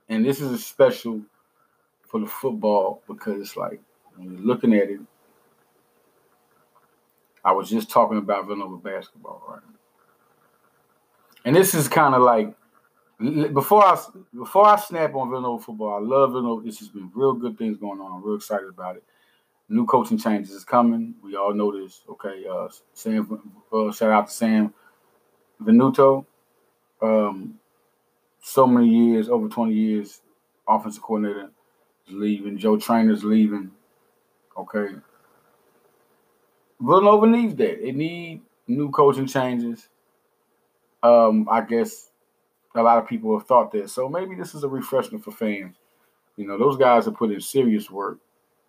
And 0.09 0.25
this 0.25 0.41
is 0.41 0.51
a 0.51 0.59
special 0.59 1.21
for 2.07 2.21
the 2.21 2.27
football 2.27 3.03
because 3.07 3.39
it's 3.39 3.57
like 3.59 3.83
when 4.17 4.33
you're 4.33 4.41
looking 4.41 4.73
at 4.73 4.89
it, 4.89 5.01
I 7.45 7.53
was 7.53 7.69
just 7.69 7.91
talking 7.91 8.19
about 8.19 8.47
Villanova 8.47 8.77
basketball, 8.77 9.43
right? 9.49 9.61
And 11.45 11.57
this 11.57 11.75
is 11.75 11.89
kind 11.89 12.15
of 12.15 12.23
like 12.23 12.55
before 13.53 13.85
I 13.85 13.99
before 14.35 14.67
I 14.67 14.77
snap 14.77 15.15
on 15.15 15.31
Villanova 15.31 15.63
football, 15.63 15.97
I 15.97 16.01
love 16.01 16.31
Villanova. 16.31 16.65
This 16.65 16.79
has 16.79 16.89
been 16.89 17.11
real 17.15 17.33
good 17.33 17.59
things 17.59 17.77
going 17.77 18.01
on. 18.01 18.13
I'm 18.13 18.25
real 18.25 18.37
excited 18.37 18.69
about 18.69 18.97
it. 18.97 19.05
New 19.69 19.87
coaching 19.87 20.19
changes 20.19 20.53
is 20.53 20.65
coming. 20.65 21.15
We 21.23 21.37
all 21.37 21.55
know 21.55 21.73
this. 21.73 22.03
Okay, 22.09 22.45
uh, 22.51 22.69
Sam. 22.95 23.55
Uh, 23.73 23.93
shout 23.93 24.11
out 24.11 24.27
to 24.29 24.33
Sam 24.33 24.75
Venuto. 25.63 26.27
Um, 27.01 27.59
so 28.41 28.67
many 28.67 28.89
years, 28.89 29.29
over 29.29 29.49
20 29.49 29.73
years, 29.73 30.21
offensive 30.69 31.03
coordinator 31.03 31.51
is 32.09 32.15
leaving. 32.15 32.59
Joe 32.59 32.77
Trainer's 32.77 33.25
leaving. 33.25 33.71
Okay. 34.57 34.95
Villanova 36.83 37.27
needs 37.27 37.55
that. 37.57 37.81
They 37.81 37.93
need 37.93 38.43
new 38.67 38.91
coaching 38.91 39.27
changes. 39.27 39.89
Um, 41.03 41.49
I 41.51 41.61
guess 41.63 42.11
a 42.75 42.83
lot 42.83 42.99
of 42.99 43.09
people 43.09 43.37
have 43.39 43.47
thought 43.47 43.73
that. 43.73 43.91
So 43.91 44.09
maybe 44.09 44.35
this 44.35 44.55
is 44.55 44.65
a 44.65 44.69
refreshment 44.69 45.25
for 45.25 45.31
fans. 45.31 45.77
You 46.37 46.47
know, 46.47 46.59
those 46.59 46.77
guys 46.77 47.05
have 47.05 47.15
put 47.15 47.31
in 47.31 47.41
serious 47.41 47.91
work. 47.91 48.19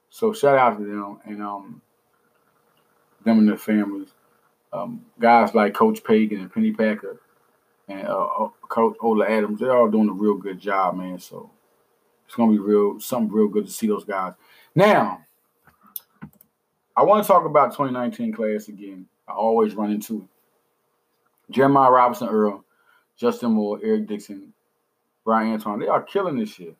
So 0.09 0.33
shout 0.33 0.57
out 0.57 0.77
to 0.77 0.85
them 0.85 1.19
and 1.25 1.41
um 1.41 1.81
them 3.23 3.39
and 3.39 3.47
their 3.47 3.57
families. 3.57 4.09
Um, 4.71 5.05
guys 5.19 5.53
like 5.53 5.73
Coach 5.73 6.03
Pagan 6.03 6.41
and 6.41 6.53
Penny 6.53 6.71
Packer 6.71 7.19
and 7.87 8.07
uh, 8.07 8.25
uh, 8.25 8.49
Coach 8.67 8.95
Ola 9.01 9.25
Adams, 9.27 9.59
they're 9.59 9.75
all 9.75 9.89
doing 9.89 10.09
a 10.09 10.13
real 10.13 10.35
good 10.35 10.59
job, 10.59 10.95
man. 10.95 11.19
So 11.19 11.49
it's 12.25 12.35
gonna 12.35 12.51
be 12.51 12.59
real 12.59 12.99
something 12.99 13.31
real 13.31 13.47
good 13.47 13.65
to 13.65 13.71
see 13.71 13.87
those 13.87 14.03
guys. 14.03 14.33
Now, 14.75 15.21
I 16.95 17.03
want 17.03 17.23
to 17.23 17.27
talk 17.27 17.45
about 17.45 17.71
2019 17.71 18.33
class 18.33 18.67
again. 18.67 19.07
I 19.27 19.33
always 19.33 19.73
run 19.75 19.91
into 19.91 20.21
it. 20.21 21.53
Jeremiah 21.53 21.91
Robinson 21.91 22.29
Earl, 22.29 22.63
Justin 23.17 23.51
Moore, 23.51 23.79
Eric 23.83 24.07
Dixon, 24.07 24.53
Bryan 25.25 25.53
Antoine, 25.53 25.79
they 25.79 25.87
are 25.87 26.01
killing 26.01 26.37
this 26.37 26.53
shit. 26.53 26.75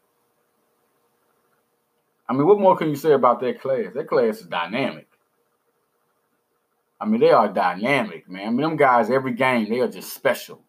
I 2.27 2.33
mean, 2.33 2.47
what 2.47 2.59
more 2.59 2.77
can 2.77 2.89
you 2.89 2.95
say 2.95 3.13
about 3.13 3.39
that 3.41 3.61
class? 3.61 3.93
That 3.93 4.07
class 4.07 4.39
is 4.39 4.47
dynamic. 4.47 5.07
I 6.99 7.05
mean, 7.05 7.19
they 7.19 7.31
are 7.31 7.49
dynamic, 7.49 8.29
man. 8.29 8.47
I 8.47 8.49
mean, 8.49 8.61
them 8.61 8.77
guys 8.77 9.09
every 9.09 9.33
game 9.33 9.69
they 9.69 9.81
are 9.81 9.89
just 9.89 10.13
special. 10.13 10.61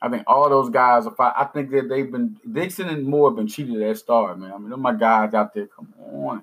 I 0.00 0.08
think 0.08 0.22
all 0.26 0.48
those 0.48 0.70
guys 0.70 1.06
are. 1.06 1.14
I 1.36 1.44
think 1.44 1.70
that 1.70 1.88
they've 1.88 2.10
been 2.10 2.38
Dixon 2.50 2.88
and 2.88 3.04
Moore 3.04 3.30
have 3.30 3.36
been 3.36 3.48
cheated 3.48 3.82
at 3.82 3.98
star, 3.98 4.36
man. 4.36 4.52
I 4.52 4.58
mean, 4.58 4.70
them 4.70 4.80
my 4.80 4.94
guys 4.94 5.34
out 5.34 5.52
there. 5.52 5.66
Come 5.66 5.92
on, 6.00 6.42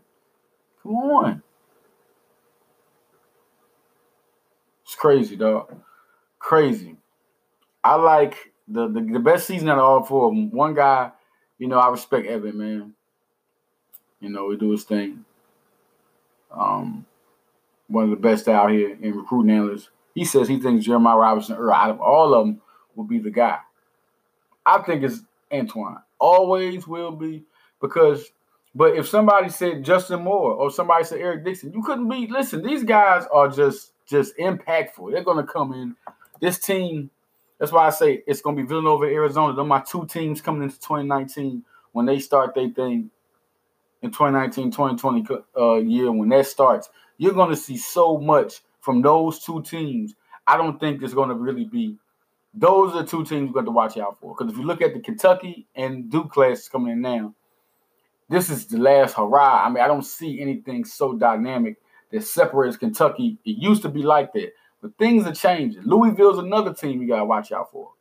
come 0.84 0.92
on. 0.92 1.44
Crazy, 4.96 5.36
dog. 5.36 5.76
Crazy. 6.40 6.96
I 7.84 7.96
like 7.96 8.52
the, 8.68 8.88
the 8.88 9.02
the 9.02 9.20
best 9.20 9.48
season 9.48 9.70
out 9.70 9.78
of 9.78 9.84
all 9.84 10.04
four 10.04 10.28
of 10.28 10.36
them. 10.36 10.52
One 10.52 10.74
guy, 10.74 11.12
you 11.58 11.68
know, 11.68 11.78
I 11.78 11.90
respect 11.90 12.28
Evan, 12.28 12.58
man. 12.58 12.94
You 14.20 14.30
know, 14.30 14.50
he 14.50 14.58
do 14.58 14.72
his 14.72 14.84
thing. 14.84 15.26
Um, 16.52 17.06
one 17.88 18.06
of 18.06 18.10
the 18.10 18.16
best 18.16 18.48
out 18.48 18.72
here 18.72 18.98
in 19.00 19.16
recruiting 19.16 19.52
analysts. 19.52 19.90
He 20.14 20.26
says 20.26 20.48
he 20.48 20.60
thinks 20.60 20.86
Jeremiah 20.86 21.18
Robinson 21.18 21.58
Earl 21.58 21.74
out 21.74 21.90
of 21.92 22.02
all 22.02 22.34
of 22.34 22.48
them 22.48 22.62
will 22.96 23.04
be 23.04 23.20
the 23.20 23.30
guy. 23.30 23.60
I 24.66 24.80
think 24.80 25.04
it's 25.04 25.22
Antoine. 25.52 25.98
Always 26.20 26.88
will 26.88 27.12
be 27.12 27.44
because. 27.82 28.32
But 28.78 28.98
if 28.98 29.08
somebody 29.08 29.48
said 29.48 29.86
Justin 29.86 30.24
Moore 30.24 30.52
or 30.52 30.70
somebody 30.70 31.06
said 31.06 31.22
Eric 31.22 31.46
Dixon, 31.46 31.72
you 31.72 31.82
couldn't 31.82 32.10
be. 32.10 32.28
Listen, 32.28 32.62
these 32.62 32.84
guys 32.84 33.26
are 33.32 33.48
just 33.48 33.92
just 34.08 34.38
impactful. 34.38 35.12
They're 35.12 35.24
going 35.24 35.46
to 35.46 35.52
come 35.52 35.74
in. 35.74 35.96
This 36.42 36.60
team. 36.60 37.10
That's 37.60 37.72
why 37.72 37.88
I 37.88 37.90
say 37.90 38.22
it's 38.28 38.42
going 38.42 38.58
to 38.58 38.64
be 38.64 38.68
Villanova, 38.68 39.06
Arizona. 39.06 39.56
They're 39.56 39.64
my 39.64 39.82
two 39.82 40.06
teams 40.08 40.42
coming 40.42 40.64
into 40.64 40.76
2019 40.76 41.64
when 41.94 42.06
they 42.06 42.20
start 42.20 42.54
their 42.54 42.70
thing 42.70 43.10
in 44.02 44.12
2019, 44.12 44.72
2020 44.72 45.44
uh, 45.58 45.76
year. 45.76 46.12
When 46.12 46.30
that 46.30 46.48
starts, 46.48 46.90
you're 47.18 47.34
going 47.34 47.52
to 47.52 47.56
see 47.56 47.78
so 47.78 48.18
much 48.18 48.60
from 48.82 49.02
those 49.02 49.40
two 49.40 49.62
teams. 49.62 50.16
I 50.46 50.58
don't 50.58 50.80
think 50.80 51.02
it's 51.02 51.14
going 51.14 51.30
to 51.30 51.36
really 51.36 51.64
be 51.64 51.98
those 52.56 52.94
are 52.94 53.04
the 53.04 53.08
two 53.08 53.26
teams 53.26 53.48
you 53.48 53.54
got 53.54 53.66
to 53.66 53.72
watch 53.72 53.98
out 53.98 54.20
for. 54.20 54.34
Because 54.36 54.54
if 54.54 54.58
you 54.58 54.66
look 54.66 54.82
at 54.82 54.94
the 54.94 55.02
Kentucky 55.02 55.68
and 55.76 56.10
Duke 56.10 56.32
classes 56.32 56.70
coming 56.70 56.94
in 56.94 57.02
now, 57.02 57.34
this 58.30 58.50
is 58.50 58.66
the 58.68 58.78
last 58.78 59.16
hurrah. 59.16 59.66
I 59.66 59.70
mean, 59.70 59.84
I 59.84 59.88
don't 59.88 60.06
see 60.06 60.42
anything 60.42 60.86
so 60.86 61.14
dynamic 61.14 61.78
that 62.12 62.24
separates 62.24 62.78
Kentucky. 62.78 63.38
It 63.46 63.58
used 63.58 63.82
to 63.84 63.90
be 63.90 64.04
like 64.04 64.34
that, 64.34 64.54
but 64.82 64.98
things 64.98 65.26
are 65.26 65.34
changing. 65.34 65.84
Louisville's 65.84 66.40
another 66.40 66.74
team 66.74 67.02
you 67.02 67.08
got 67.08 67.20
to 67.20 67.26
watch 67.26 67.52
out 67.52 67.72
for. 67.72 67.92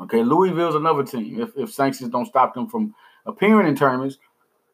Okay, 0.00 0.22
Louisville's 0.22 0.74
another 0.74 1.04
team. 1.04 1.40
If, 1.40 1.56
if 1.56 1.72
sanctions 1.72 2.10
don't 2.10 2.26
stop 2.26 2.54
them 2.54 2.68
from 2.68 2.94
appearing 3.26 3.68
in 3.68 3.76
tournaments, 3.76 4.18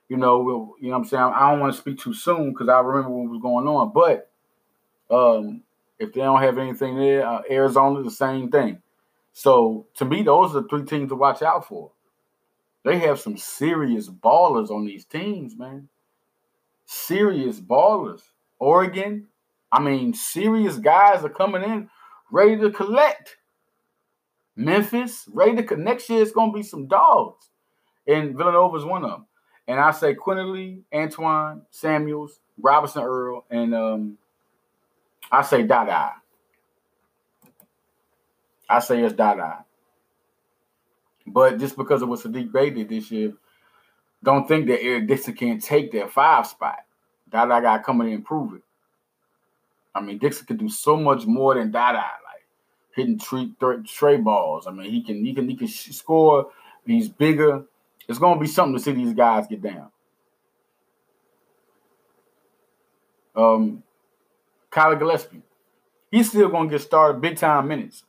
you 0.09 0.17
know, 0.17 0.75
you 0.81 0.91
know 0.91 0.97
I'm 0.97 1.05
saying? 1.05 1.23
I 1.23 1.51
don't 1.51 1.61
want 1.61 1.75
to 1.75 1.81
speak 1.81 1.99
too 1.99 2.15
soon 2.15 2.51
because 2.51 2.69
I 2.69 2.81
remember 2.81 3.11
what 3.11 3.31
was 3.31 3.41
going 3.41 3.69
on. 3.69 3.93
But 3.93 4.31
um, 5.15 5.63
if 5.99 6.13
they 6.13 6.21
don't 6.21 6.43
have 6.43 6.59
anything 6.59 6.99
there, 6.99 7.27
uh, 7.27 7.43
Arizona, 7.51 8.03
the 8.03 8.11
same 8.11 8.51
thing. 8.51 8.83
So 9.33 9.87
to 9.95 10.05
me, 10.05 10.23
those 10.23 10.55
are 10.55 10.63
the 10.63 10.69
three 10.69 10.85
teams 10.85 11.11
to 11.11 11.15
watch 11.15 11.43
out 11.43 11.69
for. 11.69 11.93
They 12.85 12.99
have 13.01 13.21
some 13.21 13.37
serious 13.37 14.09
ballers 14.09 14.71
on 14.71 14.87
these 14.87 15.05
teams, 15.05 15.57
man. 15.57 15.89
Serious 16.93 17.61
ballers. 17.61 18.23
Oregon, 18.59 19.29
I 19.71 19.81
mean, 19.81 20.13
serious 20.13 20.77
guys 20.77 21.23
are 21.23 21.29
coming 21.29 21.63
in 21.63 21.89
ready 22.33 22.57
to 22.57 22.69
collect. 22.69 23.37
Memphis, 24.57 25.29
ready 25.33 25.55
to 25.55 25.63
connect. 25.63 25.85
next 25.85 26.11
year 26.11 26.21
it's 26.21 26.33
gonna 26.33 26.51
be 26.51 26.65
some 26.65 26.89
dogs. 26.89 27.49
And 28.09 28.37
Villanova's 28.37 28.85
one 28.85 29.05
of 29.05 29.11
them. 29.13 29.27
And 29.69 29.79
I 29.79 29.93
say 29.93 30.17
Quinerly, 30.17 30.81
Antoine, 30.93 31.63
Samuels, 31.71 32.41
Robinson 32.61 33.05
Earl, 33.05 33.45
and 33.49 33.73
um, 33.73 34.19
I 35.31 35.43
say 35.43 35.63
Dada. 35.63 36.15
I 38.69 38.81
say 38.81 39.01
it's 39.05 39.15
Dada. 39.15 39.65
But 41.25 41.61
just 41.61 41.77
because 41.77 42.03
of 42.03 42.09
what 42.09 42.19
Saddiq 42.19 42.51
Bey 42.51 42.71
did 42.71 42.89
this 42.89 43.13
year, 43.13 43.35
don't 44.23 44.47
think 44.47 44.67
that 44.67 44.83
Eric 44.83 45.09
Dixon 45.09 45.35
can't 45.35 45.63
take 45.63 45.93
that 45.93 46.13
five 46.13 46.47
spot. 46.47 46.81
Dada 47.31 47.61
got 47.61 47.85
to 47.85 47.93
in 47.93 48.09
and 48.09 48.25
prove 48.25 48.55
it. 48.55 48.63
I 49.95 50.01
mean, 50.01 50.19
Dixon 50.19 50.47
can 50.47 50.57
do 50.57 50.69
so 50.69 50.97
much 50.97 51.27
more 51.27 51.55
than 51.55 51.71
Dada, 51.71 51.99
like 51.99 52.45
hitting 52.95 53.19
tree, 53.19 53.53
tray 53.87 54.17
balls. 54.19 54.67
I 54.67 54.73
mean, 54.73 54.91
he 54.91 55.03
can 55.03 55.25
he 55.25 55.35
can 55.35 55.49
he 55.49 55.57
can 55.57 55.69
score. 55.69 56.51
He's 56.85 57.09
bigger. 57.09 57.65
It's 58.09 58.19
to 58.39 58.41
be 58.41 58.49
something 58.49 58.77
to 58.77 58.83
see 58.83 58.93
these 58.93 59.15
guys 59.15 59.47
get 59.47 59.63
down. 59.63 59.91
Um, 63.37 63.83
Kyler 64.71 64.99
Gillespie. 64.99 65.43
He's 66.11 66.29
still 66.29 66.51
to 66.69 66.73
get 66.75 66.83
started 66.83 67.21
big 67.21 67.37
time 67.37 67.69
minutes. 67.69 68.05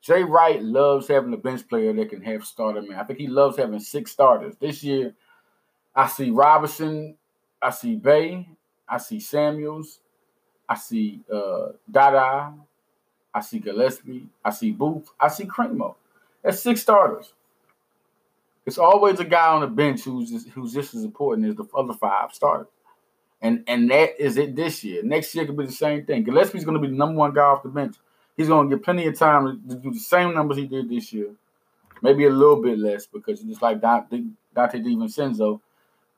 Jay 0.00 0.22
Wright 0.22 0.62
loves 0.62 1.08
having 1.08 1.32
a 1.32 1.36
bench 1.36 1.66
player 1.68 1.92
that 1.92 2.10
can 2.10 2.22
have 2.22 2.44
starter 2.44 2.82
man. 2.82 2.98
I 2.98 3.04
think 3.04 3.18
he 3.18 3.26
loves 3.26 3.56
having 3.56 3.80
six 3.80 4.12
starters. 4.12 4.54
This 4.60 4.84
year, 4.84 5.14
I 5.94 6.06
see 6.06 6.30
Robinson, 6.30 7.16
I 7.60 7.70
see 7.70 7.96
Bey, 7.96 8.48
I 8.88 8.98
see 8.98 9.18
Samuels, 9.18 10.00
I 10.68 10.76
see 10.76 11.20
uh, 11.32 11.68
Dada, 11.90 12.52
I 13.34 13.40
see 13.40 13.58
Gillespie, 13.58 14.28
I 14.44 14.50
see 14.50 14.70
Booth, 14.70 15.10
I 15.18 15.28
see 15.28 15.44
Cremo. 15.44 15.94
That's 16.42 16.60
six 16.60 16.82
starters. 16.82 17.32
It's 18.64 18.78
always 18.78 19.20
a 19.20 19.24
guy 19.24 19.48
on 19.48 19.60
the 19.60 19.66
bench 19.66 20.02
who's 20.02 20.30
just, 20.30 20.48
who's 20.50 20.72
just 20.72 20.94
as 20.94 21.04
important 21.04 21.48
as 21.48 21.56
the 21.56 21.66
other 21.76 21.94
five 21.94 22.32
starters. 22.32 22.66
And 23.42 23.62
and 23.66 23.90
that 23.90 24.18
is 24.18 24.38
it 24.38 24.56
this 24.56 24.82
year. 24.82 25.02
Next 25.02 25.34
year 25.34 25.44
could 25.44 25.56
be 25.56 25.66
the 25.66 25.72
same 25.72 26.04
thing. 26.04 26.24
Gillespie's 26.24 26.64
going 26.64 26.80
to 26.80 26.80
be 26.80 26.88
the 26.88 26.96
number 26.96 27.18
one 27.18 27.34
guy 27.34 27.42
off 27.42 27.62
the 27.62 27.68
bench. 27.68 27.96
He's 28.36 28.48
to 28.68 28.76
get 28.76 28.84
plenty 28.84 29.06
of 29.06 29.18
time 29.18 29.62
to 29.68 29.76
do 29.76 29.92
the 29.92 29.98
same 29.98 30.34
numbers 30.34 30.58
he 30.58 30.66
did 30.66 30.88
this 30.90 31.12
year. 31.12 31.30
maybe 32.02 32.26
a 32.26 32.30
little 32.30 32.62
bit 32.62 32.78
less 32.78 33.06
because 33.06 33.40
just 33.42 33.62
like 33.62 33.80
Donte, 33.80 34.30
Donte 34.54 34.84
DiVincenzo, 34.84 35.60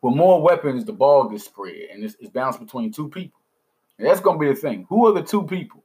with 0.01 0.15
more 0.15 0.41
weapons, 0.43 0.85
the 0.85 0.93
ball 0.93 1.29
gets 1.29 1.45
spread 1.45 1.89
and 1.93 2.05
it's, 2.05 2.17
it's 2.21 2.31
bounced 2.31 2.61
between 2.61 2.93
two 2.93 3.09
people. 3.09 3.41
And 3.99 4.07
that's 4.07 4.21
to 4.39 4.39
be 4.39 4.49
the 4.49 4.55
thing. 4.55 4.87
Who 4.89 5.07
are 5.07 5.13
the 5.13 5.23
two 5.23 5.45
people? 5.45 5.83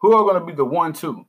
Who 0.00 0.12
are 0.12 0.24
to 0.38 0.46
be 0.46 0.52
the 0.52 0.64
one 0.64 0.92
two? 0.92 1.26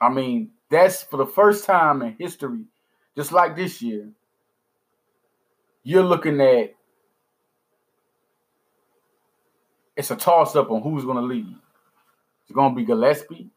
I 0.00 0.08
mean, 0.08 0.50
that's 0.70 1.02
for 1.02 1.16
the 1.16 1.26
first 1.26 1.64
time 1.64 2.02
in 2.02 2.16
history, 2.18 2.64
just 3.16 3.32
like 3.32 3.56
this 3.56 3.80
year, 3.80 4.10
you're 5.82 6.02
looking 6.02 6.40
at 6.40 6.74
it's 10.00 10.10
a 10.10 10.16
toss 10.16 10.56
up 10.56 10.70
on 10.70 10.80
who's 10.80 11.04
going 11.04 11.18
to 11.18 11.22
lead. 11.22 11.54
It's 12.44 12.54
going 12.54 12.74
to 12.74 12.76
be 12.76 12.86
Gillespie. 12.86 13.50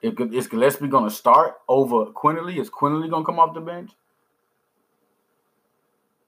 Is 0.00 0.46
Gillespie 0.46 0.86
going 0.86 1.04
to 1.04 1.14
start 1.14 1.54
over 1.68 2.06
Quinerly? 2.06 2.60
Is 2.60 2.70
Quinerly 2.70 3.10
going 3.10 3.24
to 3.24 3.26
come 3.26 3.40
off 3.40 3.54
the 3.54 3.60
bench? 3.60 3.90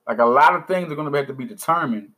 Like 0.07 0.19
a 0.19 0.25
lot 0.25 0.55
of 0.55 0.67
things 0.67 0.91
are 0.91 0.97
going 0.97 1.11
to 1.11 1.17
have 1.17 1.29
to 1.29 1.33
be 1.33 1.45
determined. 1.45 2.11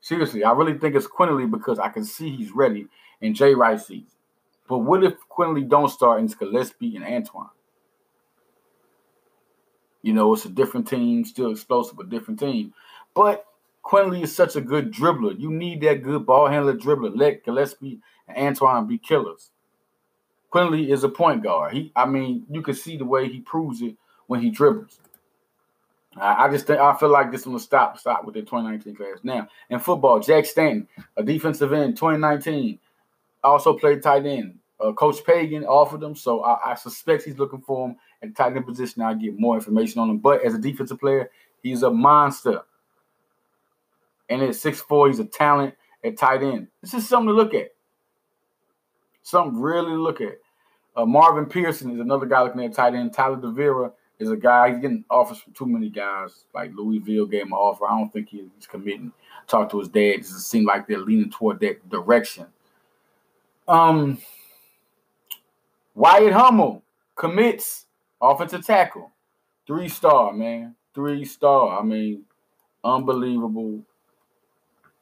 Seriously, 0.00 0.42
I 0.42 0.52
really 0.52 0.76
think 0.76 0.96
it's 0.96 1.06
Quinerly 1.06 1.48
because 1.48 1.78
I 1.78 1.88
can 1.88 2.04
see 2.04 2.34
he's 2.34 2.50
ready 2.50 2.88
and 3.22 3.36
Jay 3.36 3.54
Wright 3.54 3.80
sees. 3.80 4.16
But 4.68 4.78
what 4.78 5.04
if 5.04 5.14
Quinerly 5.30 5.68
don't 5.68 5.88
start 5.88 6.18
and 6.18 6.28
it's 6.28 6.36
Gillespie 6.36 6.96
and 6.96 7.04
Antoine? 7.04 7.50
You 10.02 10.12
know, 10.12 10.34
it's 10.34 10.44
a 10.44 10.48
different 10.48 10.88
team, 10.88 11.24
still 11.24 11.52
explosive, 11.52 11.96
but 11.96 12.10
different 12.10 12.40
team. 12.40 12.74
But 13.14 13.45
Quinerly 13.86 14.22
is 14.24 14.34
such 14.34 14.56
a 14.56 14.60
good 14.60 14.92
dribbler. 14.92 15.38
You 15.38 15.50
need 15.50 15.80
that 15.82 16.02
good 16.02 16.26
ball 16.26 16.48
handler 16.48 16.74
dribbler. 16.74 17.12
Let 17.14 17.44
Gillespie 17.44 18.00
and 18.26 18.48
Antoine 18.48 18.88
be 18.88 18.98
killers. 18.98 19.50
Quinerly 20.52 20.88
is 20.88 21.04
a 21.04 21.08
point 21.08 21.44
guard. 21.44 21.72
He, 21.72 21.92
I 21.94 22.04
mean, 22.06 22.44
you 22.50 22.62
can 22.62 22.74
see 22.74 22.96
the 22.96 23.04
way 23.04 23.28
he 23.28 23.40
proves 23.40 23.82
it 23.82 23.96
when 24.26 24.40
he 24.40 24.50
dribbles. 24.50 24.98
I, 26.16 26.46
I 26.46 26.50
just 26.50 26.66
think 26.66 26.80
I 26.80 26.96
feel 26.96 27.10
like 27.10 27.30
this 27.30 27.46
one 27.46 27.52
will 27.52 27.60
stop 27.60 27.98
stop 27.98 28.24
with 28.24 28.34
the 28.34 28.40
2019 28.40 28.96
class. 28.96 29.18
Now 29.22 29.46
in 29.70 29.78
football, 29.78 30.18
Jack 30.18 30.46
Stanton, 30.46 30.88
a 31.16 31.22
defensive 31.22 31.72
end, 31.72 31.96
2019, 31.96 32.78
also 33.44 33.74
played 33.74 34.02
tight 34.02 34.26
end. 34.26 34.58
Uh, 34.80 34.92
Coach 34.92 35.24
Pagan 35.24 35.64
offered 35.64 36.02
him, 36.02 36.14
so 36.14 36.42
I, 36.42 36.72
I, 36.72 36.74
suspect 36.74 37.22
he's 37.22 37.38
looking 37.38 37.62
for 37.62 37.88
him 37.88 37.96
at 38.22 38.36
tight 38.36 38.54
end 38.56 38.66
position. 38.66 39.00
I'll 39.00 39.14
get 39.14 39.38
more 39.38 39.56
information 39.56 40.00
on 40.00 40.10
him. 40.10 40.18
But 40.18 40.44
as 40.44 40.54
a 40.54 40.58
defensive 40.58 41.00
player, 41.00 41.30
he's 41.62 41.82
a 41.82 41.90
monster. 41.90 42.62
And 44.28 44.42
at 44.42 44.50
6'4, 44.50 45.08
he's 45.08 45.18
a 45.18 45.24
talent 45.24 45.74
at 46.04 46.16
tight 46.16 46.42
end. 46.42 46.68
This 46.82 46.94
is 46.94 47.08
something 47.08 47.28
to 47.28 47.34
look 47.34 47.54
at. 47.54 47.68
Something 49.22 49.60
really 49.60 49.90
to 49.90 50.02
look 50.02 50.20
at. 50.20 50.38
Uh, 50.96 51.04
Marvin 51.04 51.46
Pearson 51.46 51.92
is 51.92 52.00
another 52.00 52.26
guy 52.26 52.42
looking 52.42 52.64
at 52.64 52.72
tight 52.72 52.94
end. 52.94 53.12
Tyler 53.12 53.36
DeVera 53.36 53.92
is 54.18 54.30
a 54.30 54.36
guy. 54.36 54.70
He's 54.70 54.80
getting 54.80 55.04
offers 55.10 55.38
from 55.38 55.52
too 55.52 55.66
many 55.66 55.90
guys. 55.90 56.44
Like 56.54 56.72
Louisville 56.74 57.26
gave 57.26 57.42
him 57.42 57.52
an 57.52 57.58
offer. 57.58 57.86
I 57.86 57.98
don't 57.98 58.12
think 58.12 58.28
he's 58.30 58.66
committing. 58.66 59.12
Talk 59.46 59.70
to 59.70 59.78
his 59.78 59.88
dad. 59.88 60.00
It 60.00 60.22
doesn't 60.22 60.40
seem 60.40 60.64
like 60.64 60.86
they're 60.86 60.98
leaning 60.98 61.30
toward 61.30 61.60
that 61.60 61.88
direction. 61.88 62.46
Um, 63.68 64.18
Wyatt 65.94 66.32
Hummel 66.32 66.82
commits 67.14 67.86
offensive 68.20 68.64
tackle, 68.64 69.10
three 69.66 69.88
star 69.88 70.32
man, 70.32 70.74
three 70.94 71.24
star. 71.24 71.78
I 71.78 71.82
mean, 71.82 72.22
unbelievable 72.84 73.82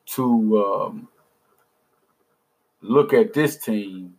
to 0.07 0.65
um, 0.65 1.09
look 2.81 3.13
at 3.13 3.33
this 3.33 3.57
team 3.57 4.15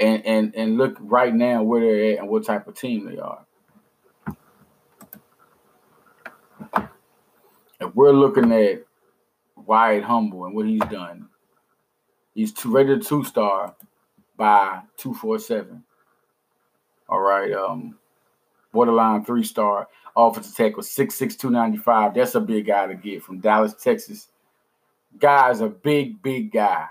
and 0.00 0.24
and 0.24 0.54
and 0.54 0.78
look 0.78 0.96
right 1.00 1.34
now 1.34 1.62
where 1.62 1.80
they're 1.80 2.12
at 2.12 2.18
and 2.20 2.28
what 2.28 2.44
type 2.44 2.66
of 2.66 2.74
team 2.74 3.06
they 3.06 3.18
are. 3.18 3.44
If 7.80 7.94
we're 7.94 8.12
looking 8.12 8.52
at 8.52 8.84
Wyatt 9.56 10.04
Hummel 10.04 10.46
and 10.46 10.54
what 10.54 10.66
he's 10.66 10.80
done, 10.80 11.28
he's 12.34 12.52
two, 12.52 12.72
rated 12.72 13.02
two 13.02 13.24
star 13.24 13.74
by 14.36 14.82
two 14.96 15.14
four 15.14 15.38
seven. 15.38 15.84
All 17.08 17.20
right, 17.20 17.52
um, 17.52 17.98
borderline 18.72 19.24
three 19.24 19.44
star 19.44 19.88
offensive 20.16 20.54
tackle, 20.54 20.82
six 20.82 21.14
six 21.14 21.36
two 21.36 21.50
ninety 21.50 21.78
five. 21.78 22.14
That's 22.14 22.34
a 22.34 22.40
big 22.40 22.66
guy 22.66 22.86
to 22.86 22.94
get 22.94 23.22
from 23.22 23.40
Dallas, 23.40 23.74
Texas. 23.74 24.28
Guy's 25.18 25.60
a 25.60 25.68
big, 25.68 26.22
big 26.22 26.52
guy. 26.52 26.86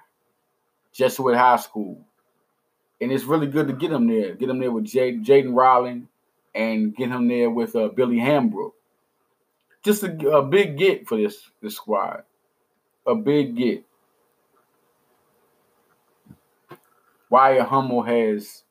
Jesuit 0.91 1.37
High 1.37 1.57
School 1.57 2.03
and 2.99 3.11
it's 3.11 3.23
really 3.23 3.47
good 3.47 3.67
to 3.67 3.73
get 3.73 3.91
him 3.91 4.07
there. 4.07 4.33
Get 4.33 4.49
him 4.49 4.59
there 4.59 4.71
with 4.71 4.85
Jay 4.85 5.13
Jaden 5.13 5.53
Rawling 5.53 6.07
and 6.55 6.95
get 6.95 7.09
him 7.09 7.27
there 7.27 7.49
with 7.49 7.75
uh, 7.75 7.89
Billy 7.89 8.17
Hambrook. 8.17 8.71
Just 9.83 10.03
a, 10.03 10.29
a, 10.29 10.43
big 10.43 10.77
get 10.77 11.07
for 11.07 11.17
this 11.17 11.49
this 11.61 11.75
squad. 11.75 12.23
A 13.05 13.15
big 13.15 13.55
get. 13.55 13.83
Wyatt 17.29 17.67
Hummel 17.67 18.03
has 18.03 18.63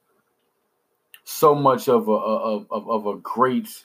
so 1.25 1.55
much 1.55 1.89
of 1.89 2.09
a 2.09 2.13
of, 2.13 2.67
of 2.71 3.07
a 3.07 3.17
great 3.17 3.85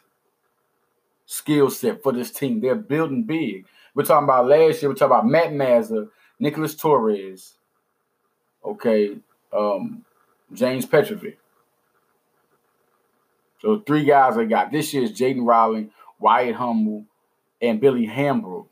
skill 1.31 1.69
set 1.69 2.03
for 2.03 2.11
this 2.11 2.29
team. 2.29 2.59
They're 2.59 2.75
building 2.75 3.23
big. 3.23 3.65
We're 3.95 4.03
talking 4.03 4.25
about 4.25 4.47
last 4.47 4.81
year. 4.81 4.91
We're 4.91 4.95
talking 4.95 5.15
about 5.15 5.27
Matt 5.27 5.51
Mazza, 5.51 6.09
Nicholas 6.39 6.75
Torres. 6.75 7.53
Okay, 8.63 9.17
um, 9.53 10.03
James 10.51 10.85
Petrovic. 10.85 11.37
So 13.61 13.79
three 13.79 14.03
guys 14.03 14.37
I 14.37 14.43
got. 14.43 14.71
This 14.71 14.93
year 14.93 15.03
is 15.03 15.13
Jaden 15.13 15.45
Rawling, 15.45 15.91
Wyatt 16.19 16.55
Hummel, 16.55 17.05
and 17.61 17.79
Billy 17.79 18.07
Hambrook. 18.07 18.67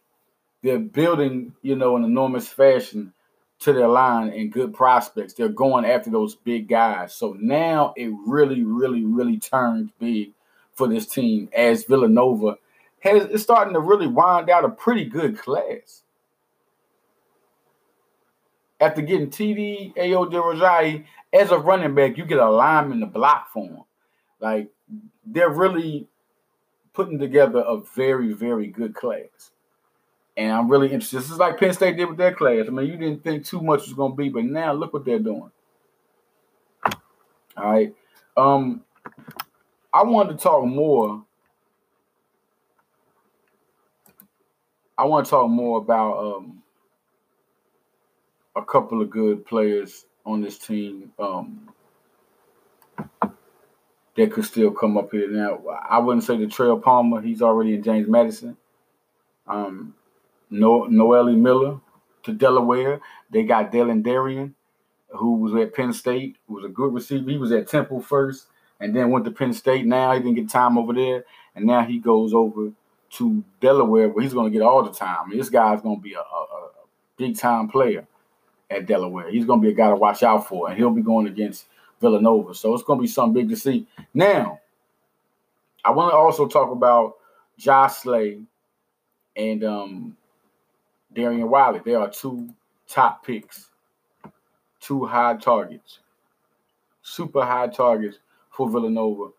They're 0.61 0.79
building, 0.79 1.53
you 1.61 1.77
know, 1.77 1.95
in 1.95 2.03
enormous 2.03 2.49
fashion 2.49 3.13
to 3.59 3.71
their 3.71 3.87
line 3.87 4.29
and 4.29 4.51
good 4.51 4.73
prospects. 4.73 5.33
They're 5.33 5.47
going 5.47 5.85
after 5.85 6.09
those 6.09 6.35
big 6.35 6.67
guys. 6.67 7.15
So 7.15 7.37
now 7.39 7.93
it 7.95 8.11
really, 8.27 8.63
really, 8.63 9.05
really 9.05 9.39
turns 9.39 9.91
big 9.97 10.33
for 10.79 10.87
this 10.87 11.05
team 11.05 11.49
as 11.53 11.83
Villanova 11.83 12.55
has 13.01 13.27
is 13.27 13.43
starting 13.43 13.73
to 13.73 13.81
really 13.81 14.07
wind 14.07 14.49
out 14.49 14.63
a 14.63 14.69
pretty 14.69 15.03
good 15.03 15.37
class. 15.37 16.03
After 18.79 19.01
getting 19.01 19.29
TD 19.29 19.93
Ayo-Durojaiye 19.95 21.03
as 21.33 21.51
a 21.51 21.59
running 21.59 21.93
back, 21.93 22.17
you 22.17 22.23
get 22.25 22.37
a 22.37 22.49
lineman 22.49 23.01
to 23.01 23.07
block 23.07 23.51
for 23.51 23.65
him. 23.65 23.83
Like 24.39 24.69
they're 25.25 25.49
really 25.49 26.07
putting 26.93 27.19
together 27.19 27.59
a 27.59 27.81
very, 27.81 28.31
very 28.31 28.67
good 28.67 28.95
class. 28.95 29.51
And 30.37 30.53
I'm 30.53 30.71
really 30.71 30.87
interested. 30.93 31.17
This 31.17 31.29
is 31.29 31.37
like 31.37 31.59
Penn 31.59 31.73
State 31.73 31.97
did 31.97 32.05
with 32.05 32.17
their 32.17 32.33
class. 32.33 32.65
I 32.67 32.71
mean, 32.71 32.85
you 32.85 32.95
didn't 32.95 33.21
think 33.21 33.45
too 33.45 33.59
much 33.59 33.81
was 33.81 33.93
going 33.93 34.13
to 34.13 34.15
be, 34.15 34.29
but 34.29 34.45
now 34.45 34.71
look 34.71 34.93
what 34.93 35.03
they're 35.03 35.19
doing. 35.19 35.51
All 37.57 37.71
right. 37.71 37.93
Um, 38.37 38.85
I 39.93 40.03
wanted 40.03 40.37
to 40.37 40.43
talk 40.43 40.65
more. 40.65 41.23
I 44.97 45.05
want 45.05 45.25
to 45.25 45.29
talk 45.31 45.49
more 45.49 45.79
about 45.79 46.17
um, 46.17 46.61
a 48.55 48.63
couple 48.63 49.01
of 49.01 49.09
good 49.09 49.45
players 49.45 50.05
on 50.25 50.41
this 50.41 50.59
team 50.59 51.11
um, 51.17 51.69
that 54.15 54.31
could 54.31 54.45
still 54.45 54.71
come 54.71 54.97
up 54.97 55.11
here. 55.11 55.29
Now, 55.29 55.59
I 55.89 55.97
wouldn't 55.99 56.25
say 56.25 56.37
the 56.37 56.47
Trail 56.47 56.77
Palmer. 56.77 57.21
He's 57.21 57.41
already 57.41 57.73
in 57.73 57.81
James 57.81 58.07
Madison. 58.07 58.57
Um, 59.47 59.95
no, 60.51 60.83
Noelle 60.83 61.31
Miller 61.31 61.79
to 62.23 62.33
Delaware. 62.33 62.99
They 63.31 63.43
got 63.43 63.71
Dylan 63.71 64.03
Darian, 64.03 64.53
who 65.07 65.37
was 65.37 65.55
at 65.55 65.73
Penn 65.73 65.93
State, 65.93 66.37
who 66.47 66.55
was 66.55 66.65
a 66.65 66.69
good 66.69 66.93
receiver. 66.93 67.31
He 67.31 67.37
was 67.37 67.51
at 67.51 67.67
Temple 67.67 68.01
first 68.01 68.47
and 68.79 68.95
then 68.95 69.11
went 69.11 69.25
to 69.25 69.31
Penn 69.31 69.53
State. 69.53 69.85
Now 69.85 70.13
he 70.13 70.19
didn't 70.19 70.35
get 70.35 70.49
time 70.49 70.77
over 70.77 70.93
there. 70.93 71.25
And 71.55 71.65
now 71.65 71.83
he 71.83 71.99
goes 71.99 72.33
over 72.33 72.71
to 73.11 73.43
Delaware 73.59 74.09
where 74.09 74.23
he's 74.23 74.33
going 74.33 74.51
to 74.51 74.57
get 74.57 74.65
all 74.65 74.83
the 74.83 74.93
time. 74.93 75.17
I 75.25 75.27
mean, 75.27 75.37
this 75.37 75.49
guy's 75.49 75.81
going 75.81 75.97
to 75.97 76.01
be 76.01 76.13
a, 76.13 76.19
a, 76.19 76.21
a 76.21 76.69
big 77.17 77.37
time 77.37 77.67
player 77.67 78.07
at 78.69 78.85
Delaware. 78.85 79.29
He's 79.29 79.45
going 79.45 79.61
to 79.61 79.65
be 79.65 79.73
a 79.73 79.75
guy 79.75 79.89
to 79.89 79.95
watch 79.95 80.23
out 80.23 80.47
for, 80.47 80.69
and 80.69 80.77
he'll 80.77 80.91
be 80.91 81.01
going 81.01 81.27
against 81.27 81.65
Villanova. 81.99 82.53
So 82.53 82.73
it's 82.73 82.83
going 82.83 82.99
to 82.99 83.01
be 83.01 83.07
something 83.07 83.33
big 83.33 83.49
to 83.49 83.57
see. 83.57 83.87
Now, 84.13 84.59
I 85.83 85.91
want 85.91 86.11
to 86.11 86.17
also 86.17 86.47
talk 86.47 86.71
about 86.71 87.15
Josh 87.57 87.97
Slay 87.97 88.41
and 89.35 89.63
um, 89.63 90.17
Darian 91.13 91.49
Wiley. 91.49 91.81
They 91.83 91.95
are 91.95 92.09
two 92.09 92.49
top 92.87 93.25
picks, 93.25 93.69
two 94.79 95.05
high 95.05 95.37
targets, 95.37 95.99
super 97.01 97.43
high 97.43 97.67
targets 97.67 98.19
for 98.59 98.69
Villanova. 98.69 99.31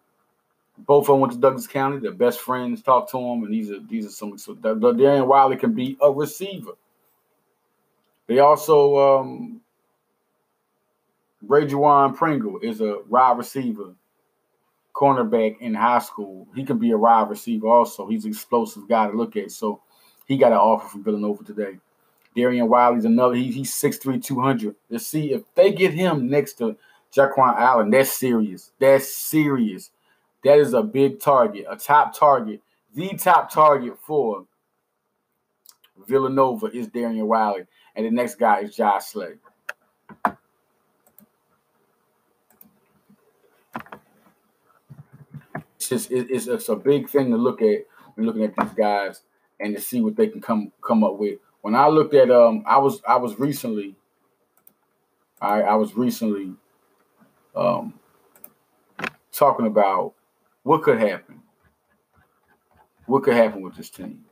Both 0.79 1.05
of 1.05 1.15
them 1.15 1.21
went 1.21 1.35
to 1.35 1.39
Douglas 1.39 1.67
County. 1.67 1.99
They're 1.99 2.13
best 2.13 2.41
friends 2.41 2.81
talked 2.81 3.11
to 3.11 3.19
them, 3.19 3.45
and 3.45 3.53
these 3.53 3.71
are 3.71 3.81
these 3.81 4.07
are 4.07 4.11
some. 4.11 4.39
So 4.39 4.55
Darian 4.55 5.29
Wiley 5.29 5.57
can 5.57 5.75
be 5.75 5.99
a 6.01 6.11
receiver. 6.11 6.73
They 8.27 8.39
also 8.39 9.21
um, 9.21 9.61
Ray 11.43 11.67
Juwan 11.67 12.17
Pringle 12.17 12.61
is 12.63 12.81
a 12.81 13.01
wide 13.09 13.37
receiver, 13.37 13.93
cornerback 14.95 15.61
in 15.61 15.75
high 15.75 15.99
school. 15.99 16.49
He 16.55 16.65
can 16.65 16.79
be 16.79 16.93
a 16.93 16.99
wide 16.99 17.29
receiver 17.29 17.67
also. 17.67 18.09
He's 18.09 18.25
an 18.25 18.31
explosive 18.31 18.89
guy 18.89 19.11
to 19.11 19.17
look 19.17 19.37
at. 19.37 19.51
So 19.51 19.83
he 20.27 20.39
got 20.39 20.53
an 20.53 20.59
offer 20.59 20.89
from 20.89 21.05
Villanova 21.05 21.45
today. 21.45 21.79
Darian 22.35 22.69
Wiley's 22.69 23.05
another. 23.05 23.35
He, 23.35 23.51
he's 23.51 23.75
6'3", 23.75 24.25
200. 24.25 24.75
Let's 24.89 25.07
see 25.07 25.33
if 25.33 25.43
they 25.55 25.73
get 25.73 25.93
him 25.93 26.31
next 26.31 26.55
to 26.55 26.77
Jaquan 27.14 27.57
Allen. 27.57 27.90
That's 27.90 28.12
serious. 28.12 28.73
That's 28.79 29.12
serious. 29.12 29.90
That 30.44 30.59
is 30.59 30.75
a 30.75 30.83
big 30.83 31.20
target, 31.20 31.66
a 31.68 31.77
top 31.77 32.16
target. 32.16 32.62
The 32.94 33.11
top 33.16 33.51
target 33.51 33.99
for 33.99 34.46
Villanova 36.09 36.66
is 36.66 36.88
Darian 36.88 37.27
Wiley, 37.27 37.66
and 37.94 38.07
the 38.07 38.11
next 38.11 38.37
guy 38.37 38.61
is 38.61 38.75
Josh 38.75 39.07
Slay. 39.07 39.35
It's 45.77 45.88
just 45.88 46.11
it's, 46.11 46.46
it's 46.46 46.68
a 46.68 46.77
big 46.77 47.09
thing 47.09 47.31
to 47.31 47.37
look 47.37 47.62
at 47.62 47.87
when 48.14 48.27
looking 48.27 48.44
at 48.44 48.55
these 48.57 48.73
guys 48.77 49.23
and 49.59 49.75
to 49.75 49.81
see 49.81 50.01
what 50.01 50.16
they 50.16 50.29
can 50.29 50.40
come 50.40 50.73
come 50.81 51.05
up 51.05 51.18
with. 51.18 51.38
When 51.62 51.75
I 51.75 51.88
looked 51.88 52.14
at 52.14 52.31
um, 52.31 52.64
I 52.66 52.79
was 52.79 53.03
I 53.07 53.16
was 53.16 53.38
recently, 53.38 53.94
I 55.40 55.62
I 55.62 55.75
was 55.75 55.94
recently, 55.96 56.55
um, 57.55 57.95
talking 59.33 59.67
about 59.67 60.15
what 60.63 60.83
could 60.83 60.99
happen. 60.99 61.41
What 63.07 63.23
could 63.23 63.35
happen 63.35 63.63
with 63.63 63.77
this 63.77 63.91
team? 63.91 64.25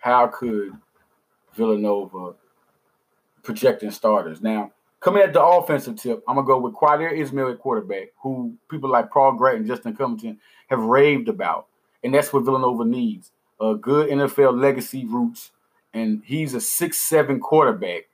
How 0.00 0.26
could 0.26 0.72
Villanova 1.54 2.34
projecting 3.42 3.90
starters? 3.90 4.40
Now, 4.40 4.72
coming 5.00 5.22
at 5.22 5.32
the 5.32 5.42
offensive 5.42 5.96
tip, 5.96 6.22
I'm 6.26 6.36
gonna 6.36 6.46
go 6.46 6.58
with 6.58 6.74
Qadry 6.74 7.18
Ismail 7.18 7.48
at 7.50 7.58
quarterback, 7.58 8.08
who 8.22 8.54
people 8.70 8.90
like 8.90 9.10
Paul 9.10 9.32
Grant 9.32 9.58
and 9.58 9.66
Justin 9.66 9.94
Covington 9.94 10.38
have 10.68 10.80
raved 10.80 11.28
about, 11.28 11.66
and 12.02 12.14
that's 12.14 12.32
what 12.32 12.44
Villanova 12.44 12.84
needs: 12.84 13.30
a 13.60 13.74
good 13.74 14.08
NFL 14.10 14.60
legacy 14.60 15.04
roots, 15.04 15.52
and 15.92 16.22
he's 16.24 16.54
a 16.54 16.60
six-seven 16.60 17.40
quarterback. 17.40 18.08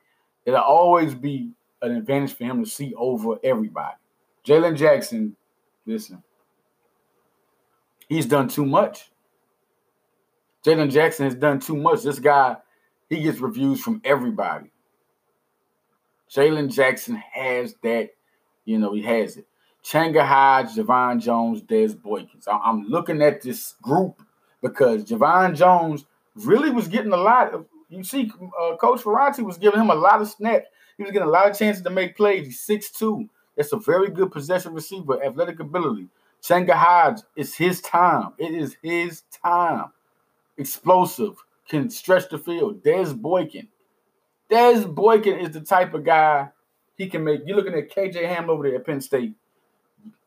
It'll 0.45 0.59
always 0.59 1.15
be 1.15 1.51
an 1.85 1.95
advantage 1.95 2.33
for 2.33 2.43
him 2.43 2.63
to 2.63 2.69
see 2.69 2.93
over 2.95 3.37
everybody. 3.43 3.95
Jalen 4.45 4.77
Jackson, 4.77 5.35
listen, 5.85 6.23
he's 8.07 8.25
done 8.25 8.47
too 8.47 8.65
much. 8.65 9.11
Jalen 10.65 10.91
Jackson 10.91 11.25
has 11.25 11.35
done 11.35 11.59
too 11.59 11.75
much. 11.75 12.03
This 12.03 12.19
guy, 12.19 12.57
he 13.09 13.21
gets 13.21 13.39
reviews 13.39 13.81
from 13.81 14.01
everybody. 14.03 14.71
Jalen 16.29 16.73
Jackson 16.73 17.15
has 17.33 17.75
that, 17.83 18.09
you 18.65 18.79
know, 18.79 18.93
he 18.93 19.01
has 19.03 19.37
it. 19.37 19.47
Changa 19.83 20.25
Hodge, 20.25 20.75
Javon 20.75 21.21
Jones, 21.21 21.61
Des 21.61 21.89
Boykins. 21.89 22.47
I'm 22.47 22.85
looking 22.87 23.21
at 23.21 23.41
this 23.41 23.75
group 23.81 24.21
because 24.61 25.05
Javon 25.05 25.55
Jones 25.55 26.05
really 26.33 26.71
was 26.71 26.87
getting 26.87 27.13
a 27.13 27.17
lot 27.17 27.53
of. 27.53 27.67
You 27.89 28.03
see, 28.03 28.31
uh, 28.59 28.75
Coach 28.77 29.01
Ferrante 29.03 29.43
was 29.43 29.59
giving 29.59 29.79
him 29.79 29.91
a 29.91 29.95
lot 29.95 30.19
of 30.19 30.27
snaps. 30.27 30.65
He 30.97 31.03
was 31.03 31.11
getting 31.11 31.27
a 31.27 31.31
lot 31.31 31.49
of 31.49 31.57
chances 31.57 31.83
to 31.83 31.89
make 31.89 32.15
plays. 32.15 32.45
He's 32.45 32.91
6'2. 32.91 33.27
That's 33.55 33.73
a 33.73 33.77
very 33.77 34.09
good 34.09 34.31
possession 34.31 34.73
receiver, 34.73 35.23
athletic 35.23 35.59
ability. 35.59 36.07
Changa 36.41 36.73
Hodge, 36.73 37.21
it's 37.35 37.55
his 37.55 37.81
time. 37.81 38.33
It 38.37 38.53
is 38.53 38.77
his 38.81 39.23
time 39.43 39.91
explosive, 40.57 41.35
can 41.67 41.89
stretch 41.89 42.29
the 42.29 42.37
field. 42.37 42.83
Des 42.83 43.13
Boykin. 43.13 43.67
Des 44.49 44.85
Boykin 44.85 45.39
is 45.39 45.51
the 45.51 45.61
type 45.61 45.93
of 45.93 46.03
guy 46.03 46.49
he 46.97 47.07
can 47.07 47.23
make. 47.23 47.41
You're 47.45 47.57
looking 47.57 47.73
at 47.73 47.89
KJ 47.89 48.27
Ham 48.27 48.49
over 48.49 48.63
there 48.63 48.77
at 48.77 48.85
Penn 48.85 49.01
State. 49.01 49.33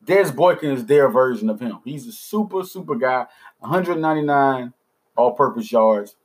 Des 0.03 0.31
Boykin 0.31 0.71
is 0.71 0.85
their 0.85 1.09
version 1.09 1.49
of 1.49 1.59
him. 1.59 1.79
He's 1.85 2.07
a 2.07 2.11
super, 2.11 2.63
super 2.63 2.95
guy. 2.95 3.25
199 3.59 4.73
all-purpose 5.15 5.71
yards. 5.71 6.15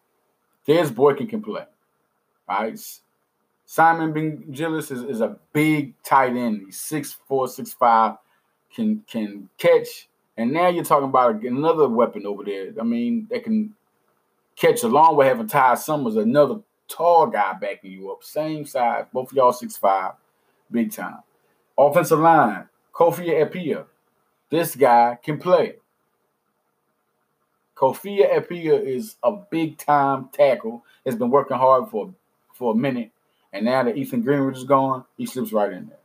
Des 0.66 0.90
Boykin 0.90 1.26
can 1.26 1.42
play. 1.42 1.64
All 2.48 2.62
right. 2.62 2.78
Simon 3.66 4.12
Banguillis 4.12 4.92
is, 4.92 5.03
is 5.03 5.20
a 5.20 5.37
big 5.53 5.94
tight 6.03 6.37
end. 6.37 6.62
He's 6.66 6.79
6'4, 6.79 7.16
6'5, 7.29 8.18
can 8.74 9.03
can 9.09 9.48
catch. 9.59 10.09
And 10.37 10.53
now 10.53 10.68
you're 10.68 10.85
talking 10.85 11.09
about 11.09 11.42
another 11.42 11.88
weapon 11.88 12.27
over 12.27 12.44
there. 12.44 12.72
I 12.79 12.83
mean, 12.83 13.27
that 13.31 13.44
can 13.44 13.74
catch 14.57 14.83
along 14.83 15.16
with 15.16 15.29
having 15.29 15.46
Ty 15.46 15.74
Summers, 15.77 16.16
another 16.16 16.57
tall 16.88 17.27
guy 17.27 17.55
backing 17.55 17.92
you 17.92 18.11
up, 18.11 18.22
same 18.22 18.66
size, 18.66 19.07
both 19.12 19.31
of 19.31 19.37
y'all 19.37 19.53
six 19.53 19.77
five, 19.77 20.12
big 20.70 20.92
time. 20.92 21.18
Offensive 21.79 22.20
line, 22.20 22.68
Kofi 22.92 23.42
Apia. 23.42 23.87
This 24.50 24.77
guy 24.77 25.18
can 25.22 25.38
play. 25.38 25.77
Kofi 27.77 28.24
Apia 28.37 28.74
is 28.74 29.16
a 29.22 29.33
big 29.33 29.79
time 29.79 30.29
tackle. 30.33 30.85
Has 31.05 31.16
been 31.16 31.31
working 31.31 31.57
hard 31.57 31.88
for 31.90 32.14
for 32.53 32.72
a 32.72 32.77
minute, 32.77 33.11
and 33.55 33.64
now 33.64 33.85
that 33.85 33.97
Ethan 33.97 34.23
Greenwood 34.23 34.57
is 34.57 34.64
gone, 34.64 35.05
he 35.17 35.25
slips 35.25 35.53
right 35.53 35.73
in 35.73 35.87
there 35.87 35.99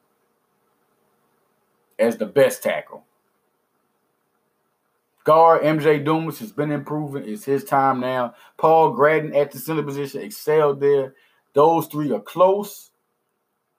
as 1.97 2.15
the 2.15 2.25
best 2.25 2.63
tackle. 2.63 3.03
Guard 5.25 5.63
MJ 5.63 6.03
Dumas 6.03 6.39
has 6.39 6.51
been 6.51 6.71
improving. 6.71 7.27
It's 7.27 7.43
his 7.43 7.63
time 7.63 7.99
now. 7.99 8.35
Paul 8.57 8.95
Gradden 8.95 9.35
at 9.35 9.51
the 9.51 9.59
center 9.59 9.83
position 9.83 10.21
excelled 10.21 10.79
there. 10.79 11.15
Those 11.53 11.87
three 11.87 12.11
are 12.11 12.21
close, 12.21 12.91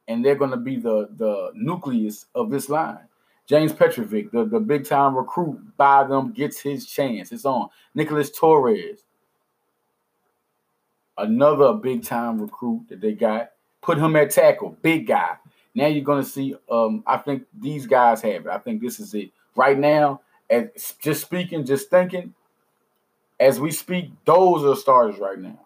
and 0.06 0.24
they're 0.24 0.35
going 0.35 0.50
to 0.50 0.56
be 0.56 0.76
the, 0.76 1.09
the 1.16 1.52
nucleus 1.54 2.26
of 2.35 2.50
this 2.50 2.68
line. 2.68 3.06
James 3.46 3.72
Petrovic, 3.72 4.30
the, 4.30 4.44
the 4.44 4.61
big 4.61 4.85
time 4.85 5.16
recruit 5.16 5.59
by 5.76 6.04
them, 6.04 6.33
gets 6.33 6.61
his 6.61 6.87
chance. 6.87 7.33
It's 7.33 7.44
on. 7.44 7.68
Nicholas 7.94 8.30
Torres, 8.30 9.04
another 11.16 11.72
big 11.74 12.04
time 12.04 12.40
recruit 12.40 12.87
that 12.88 13.00
they 13.00 13.12
got. 13.12 13.50
Put 13.82 13.98
him 13.98 14.16
at 14.16 14.30
tackle, 14.30 14.76
big 14.82 15.06
guy. 15.06 15.36
Now 15.74 15.86
you're 15.86 16.04
going 16.04 16.22
to 16.22 16.28
see. 16.28 16.54
Um, 16.70 17.02
I 17.06 17.16
think 17.16 17.44
these 17.58 17.86
guys 17.86 18.20
have 18.22 18.46
it. 18.46 18.50
I 18.50 18.58
think 18.58 18.82
this 18.82 19.00
is 19.00 19.14
it. 19.14 19.30
Right 19.56 19.78
now, 19.78 20.20
and 20.48 20.70
just 21.00 21.22
speaking, 21.22 21.64
just 21.64 21.90
thinking, 21.90 22.34
as 23.38 23.60
we 23.60 23.70
speak, 23.70 24.10
those 24.24 24.64
are 24.64 24.76
starters 24.78 25.18
right 25.18 25.38
now. 25.38 25.58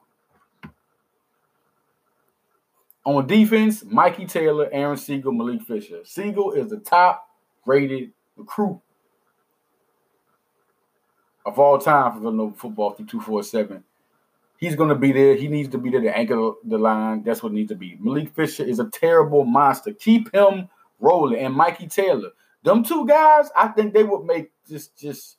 On 3.05 3.27
defense, 3.27 3.85
Mikey 3.85 4.27
Taylor, 4.27 4.68
Aaron 4.72 4.96
Siegel, 4.96 5.33
Malik 5.33 5.62
Fisher. 5.62 6.00
Siegel 6.05 6.53
is 6.53 6.70
the 6.70 6.79
top 6.79 7.29
rated 7.66 8.12
recruit 8.37 8.81
of 11.44 11.59
all 11.59 11.79
time 11.79 12.12
for 12.12 12.20
Villanova 12.20 12.57
football 12.57 12.92
through 12.92 13.07
247. 13.07 13.85
He's 14.59 14.77
going 14.77 14.88
to 14.88 14.95
be 14.95 15.12
there. 15.12 15.35
He 15.35 15.49
needs 15.49 15.69
to 15.71 15.79
be 15.79 15.90
there 15.90 16.01
to 16.01 16.17
anchor 16.17 16.53
the 16.64 16.79
line. 16.79 17.23
That's 17.23 17.43
what 17.43 17.53
needs 17.53 17.71
to 17.71 17.75
be. 17.75 17.97
Malik 18.01 18.35
Fisher 18.35 18.64
is 18.64 18.79
a 18.79 18.88
terrible 18.90 19.45
monster. 19.45 19.93
Keep 19.93 20.35
him 20.35 20.69
rolling. 21.01 21.40
And 21.40 21.55
Mikey 21.55 21.88
Taylor, 21.88 22.31
them 22.62 22.83
two 22.85 23.07
guys, 23.07 23.51
I 23.57 23.69
think 23.69 23.93
they 23.93 24.05
would 24.05 24.25
make 24.25 24.53
just 24.69 24.97
just 24.97 25.37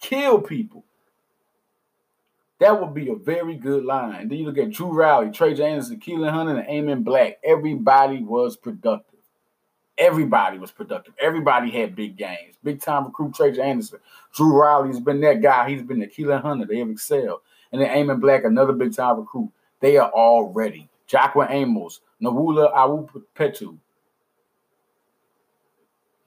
kill 0.00 0.40
people. 0.40 0.84
That 2.60 2.80
would 2.80 2.94
be 2.94 3.10
a 3.10 3.16
very 3.16 3.56
good 3.56 3.84
line. 3.84 4.28
Then 4.28 4.38
you 4.38 4.46
look 4.46 4.58
at 4.58 4.70
Drew 4.70 4.92
Rowley, 4.92 5.30
Trey 5.30 5.54
James, 5.54 5.90
Keelan 5.90 6.30
Hunter, 6.30 6.58
and 6.58 6.68
Amon 6.68 7.02
Black. 7.02 7.38
Everybody 7.44 8.22
was 8.22 8.56
productive. 8.56 9.18
Everybody 9.98 10.58
was 10.58 10.70
productive. 10.70 11.14
Everybody 11.20 11.70
had 11.70 11.94
big 11.94 12.16
games. 12.16 12.56
Big 12.62 12.80
time 12.80 13.04
recruit 13.04 13.34
Trey 13.34 13.58
Anderson. 13.58 13.98
Drew 14.34 14.56
Rowley's 14.56 15.00
been 15.00 15.20
that 15.20 15.42
guy. 15.42 15.68
He's 15.68 15.82
been 15.82 16.00
the 16.00 16.06
Keelan 16.06 16.42
Hunter. 16.42 16.66
They 16.66 16.78
have 16.78 16.90
excelled. 16.90 17.40
And 17.74 17.82
then 17.82 17.90
Amon 17.90 18.20
Black, 18.20 18.44
another 18.44 18.72
big 18.72 18.94
time 18.94 19.18
recruit. 19.18 19.50
They 19.80 19.96
are 19.96 20.08
all 20.08 20.52
ready. 20.52 20.88
Jacqueline 21.08 21.50
Amos, 21.50 21.98
Nawula 22.22 22.72
Awupetu, 22.72 23.76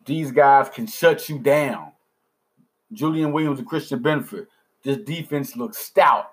these 0.06 0.34
guys 0.34 0.68
can 0.68 0.88
shut 0.88 1.30
you 1.30 1.40
down. 1.40 1.94
Julian 2.92 3.32
Williams 3.32 3.60
and 3.60 3.68
Christian 3.68 4.04
Benford. 4.04 4.48
This 4.84 4.98
defense 4.98 5.56
looks 5.56 5.78
stout. 5.78 6.30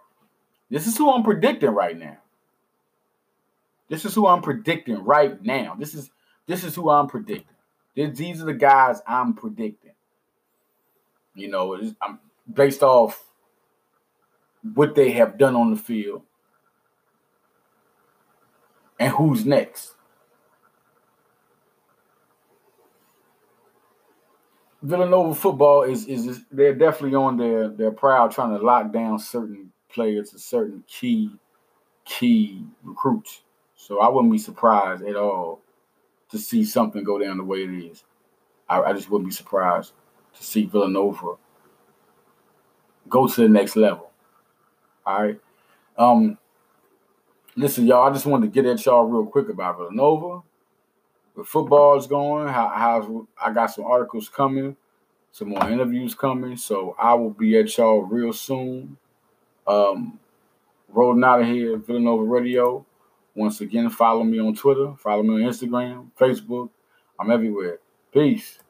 This 0.68 0.88
is 0.88 0.98
who 0.98 1.08
I'm 1.08 1.22
predicting 1.22 1.70
right 1.70 1.96
now. 1.96 2.16
This 3.88 4.04
is 4.04 4.16
who 4.16 4.26
I'm 4.26 4.42
predicting 4.42 5.04
right 5.04 5.40
now. 5.44 5.76
This 5.78 5.94
is 5.94 6.10
this 6.48 6.64
is 6.64 6.74
who 6.74 6.90
I'm 6.90 7.06
predicting. 7.06 7.54
these 7.94 8.42
are 8.42 8.46
the 8.46 8.52
guys 8.52 9.00
I'm 9.06 9.34
predicting. 9.34 9.92
You 11.36 11.50
know, 11.50 11.80
I'm 12.02 12.18
based 12.52 12.82
off 12.82 13.24
what 14.72 14.94
they 14.94 15.10
have 15.12 15.36
done 15.36 15.54
on 15.54 15.70
the 15.70 15.76
field 15.76 16.22
and 18.98 19.12
who's 19.12 19.44
next. 19.44 19.94
Villanova 24.82 25.34
football 25.34 25.82
is, 25.82 26.06
is, 26.06 26.42
they're 26.50 26.74
definitely 26.74 27.14
on 27.16 27.38
their 27.38 27.68
their 27.68 27.90
proud 27.90 28.30
trying 28.30 28.56
to 28.56 28.62
lock 28.62 28.92
down 28.92 29.18
certain 29.18 29.72
players 29.88 30.32
and 30.32 30.40
certain 30.40 30.84
key 30.86 31.30
key 32.04 32.64
recruits. 32.82 33.42
So 33.76 34.00
I 34.00 34.08
wouldn't 34.08 34.32
be 34.32 34.38
surprised 34.38 35.02
at 35.02 35.16
all 35.16 35.60
to 36.30 36.38
see 36.38 36.64
something 36.64 37.02
go 37.02 37.18
down 37.18 37.38
the 37.38 37.44
way 37.44 37.64
it 37.64 37.70
is. 37.70 38.04
I, 38.68 38.82
I 38.82 38.92
just 38.92 39.10
wouldn't 39.10 39.28
be 39.28 39.34
surprised 39.34 39.92
to 40.36 40.44
see 40.44 40.66
Villanova 40.66 41.34
go 43.08 43.26
to 43.26 43.40
the 43.40 43.48
next 43.48 43.76
level. 43.76 44.10
All 45.06 45.22
right. 45.22 45.40
Um, 45.96 46.38
listen, 47.56 47.86
y'all. 47.86 48.08
I 48.08 48.12
just 48.12 48.26
wanted 48.26 48.46
to 48.46 48.52
get 48.52 48.70
at 48.70 48.84
y'all 48.84 49.04
real 49.04 49.26
quick 49.26 49.48
about 49.48 49.78
Villanova. 49.78 50.42
The 51.36 51.44
football 51.44 51.98
is 51.98 52.06
going. 52.06 52.48
How, 52.48 52.72
how's 52.74 53.26
I 53.42 53.52
got 53.52 53.66
some 53.66 53.84
articles 53.84 54.28
coming, 54.28 54.76
some 55.32 55.48
more 55.48 55.68
interviews 55.68 56.14
coming. 56.14 56.56
So 56.56 56.94
I 56.98 57.14
will 57.14 57.30
be 57.30 57.58
at 57.58 57.76
y'all 57.76 58.02
real 58.02 58.32
soon. 58.32 58.96
Um, 59.66 60.18
rolling 60.88 61.24
out 61.24 61.40
of 61.40 61.46
here, 61.46 61.76
Villanova 61.76 62.22
Radio. 62.22 62.86
Once 63.34 63.60
again, 63.60 63.90
follow 63.90 64.22
me 64.22 64.38
on 64.38 64.54
Twitter, 64.54 64.94
follow 64.98 65.22
me 65.22 65.44
on 65.44 65.50
Instagram, 65.50 66.06
Facebook. 66.18 66.70
I'm 67.18 67.30
everywhere. 67.30 67.78
Peace. 68.12 68.60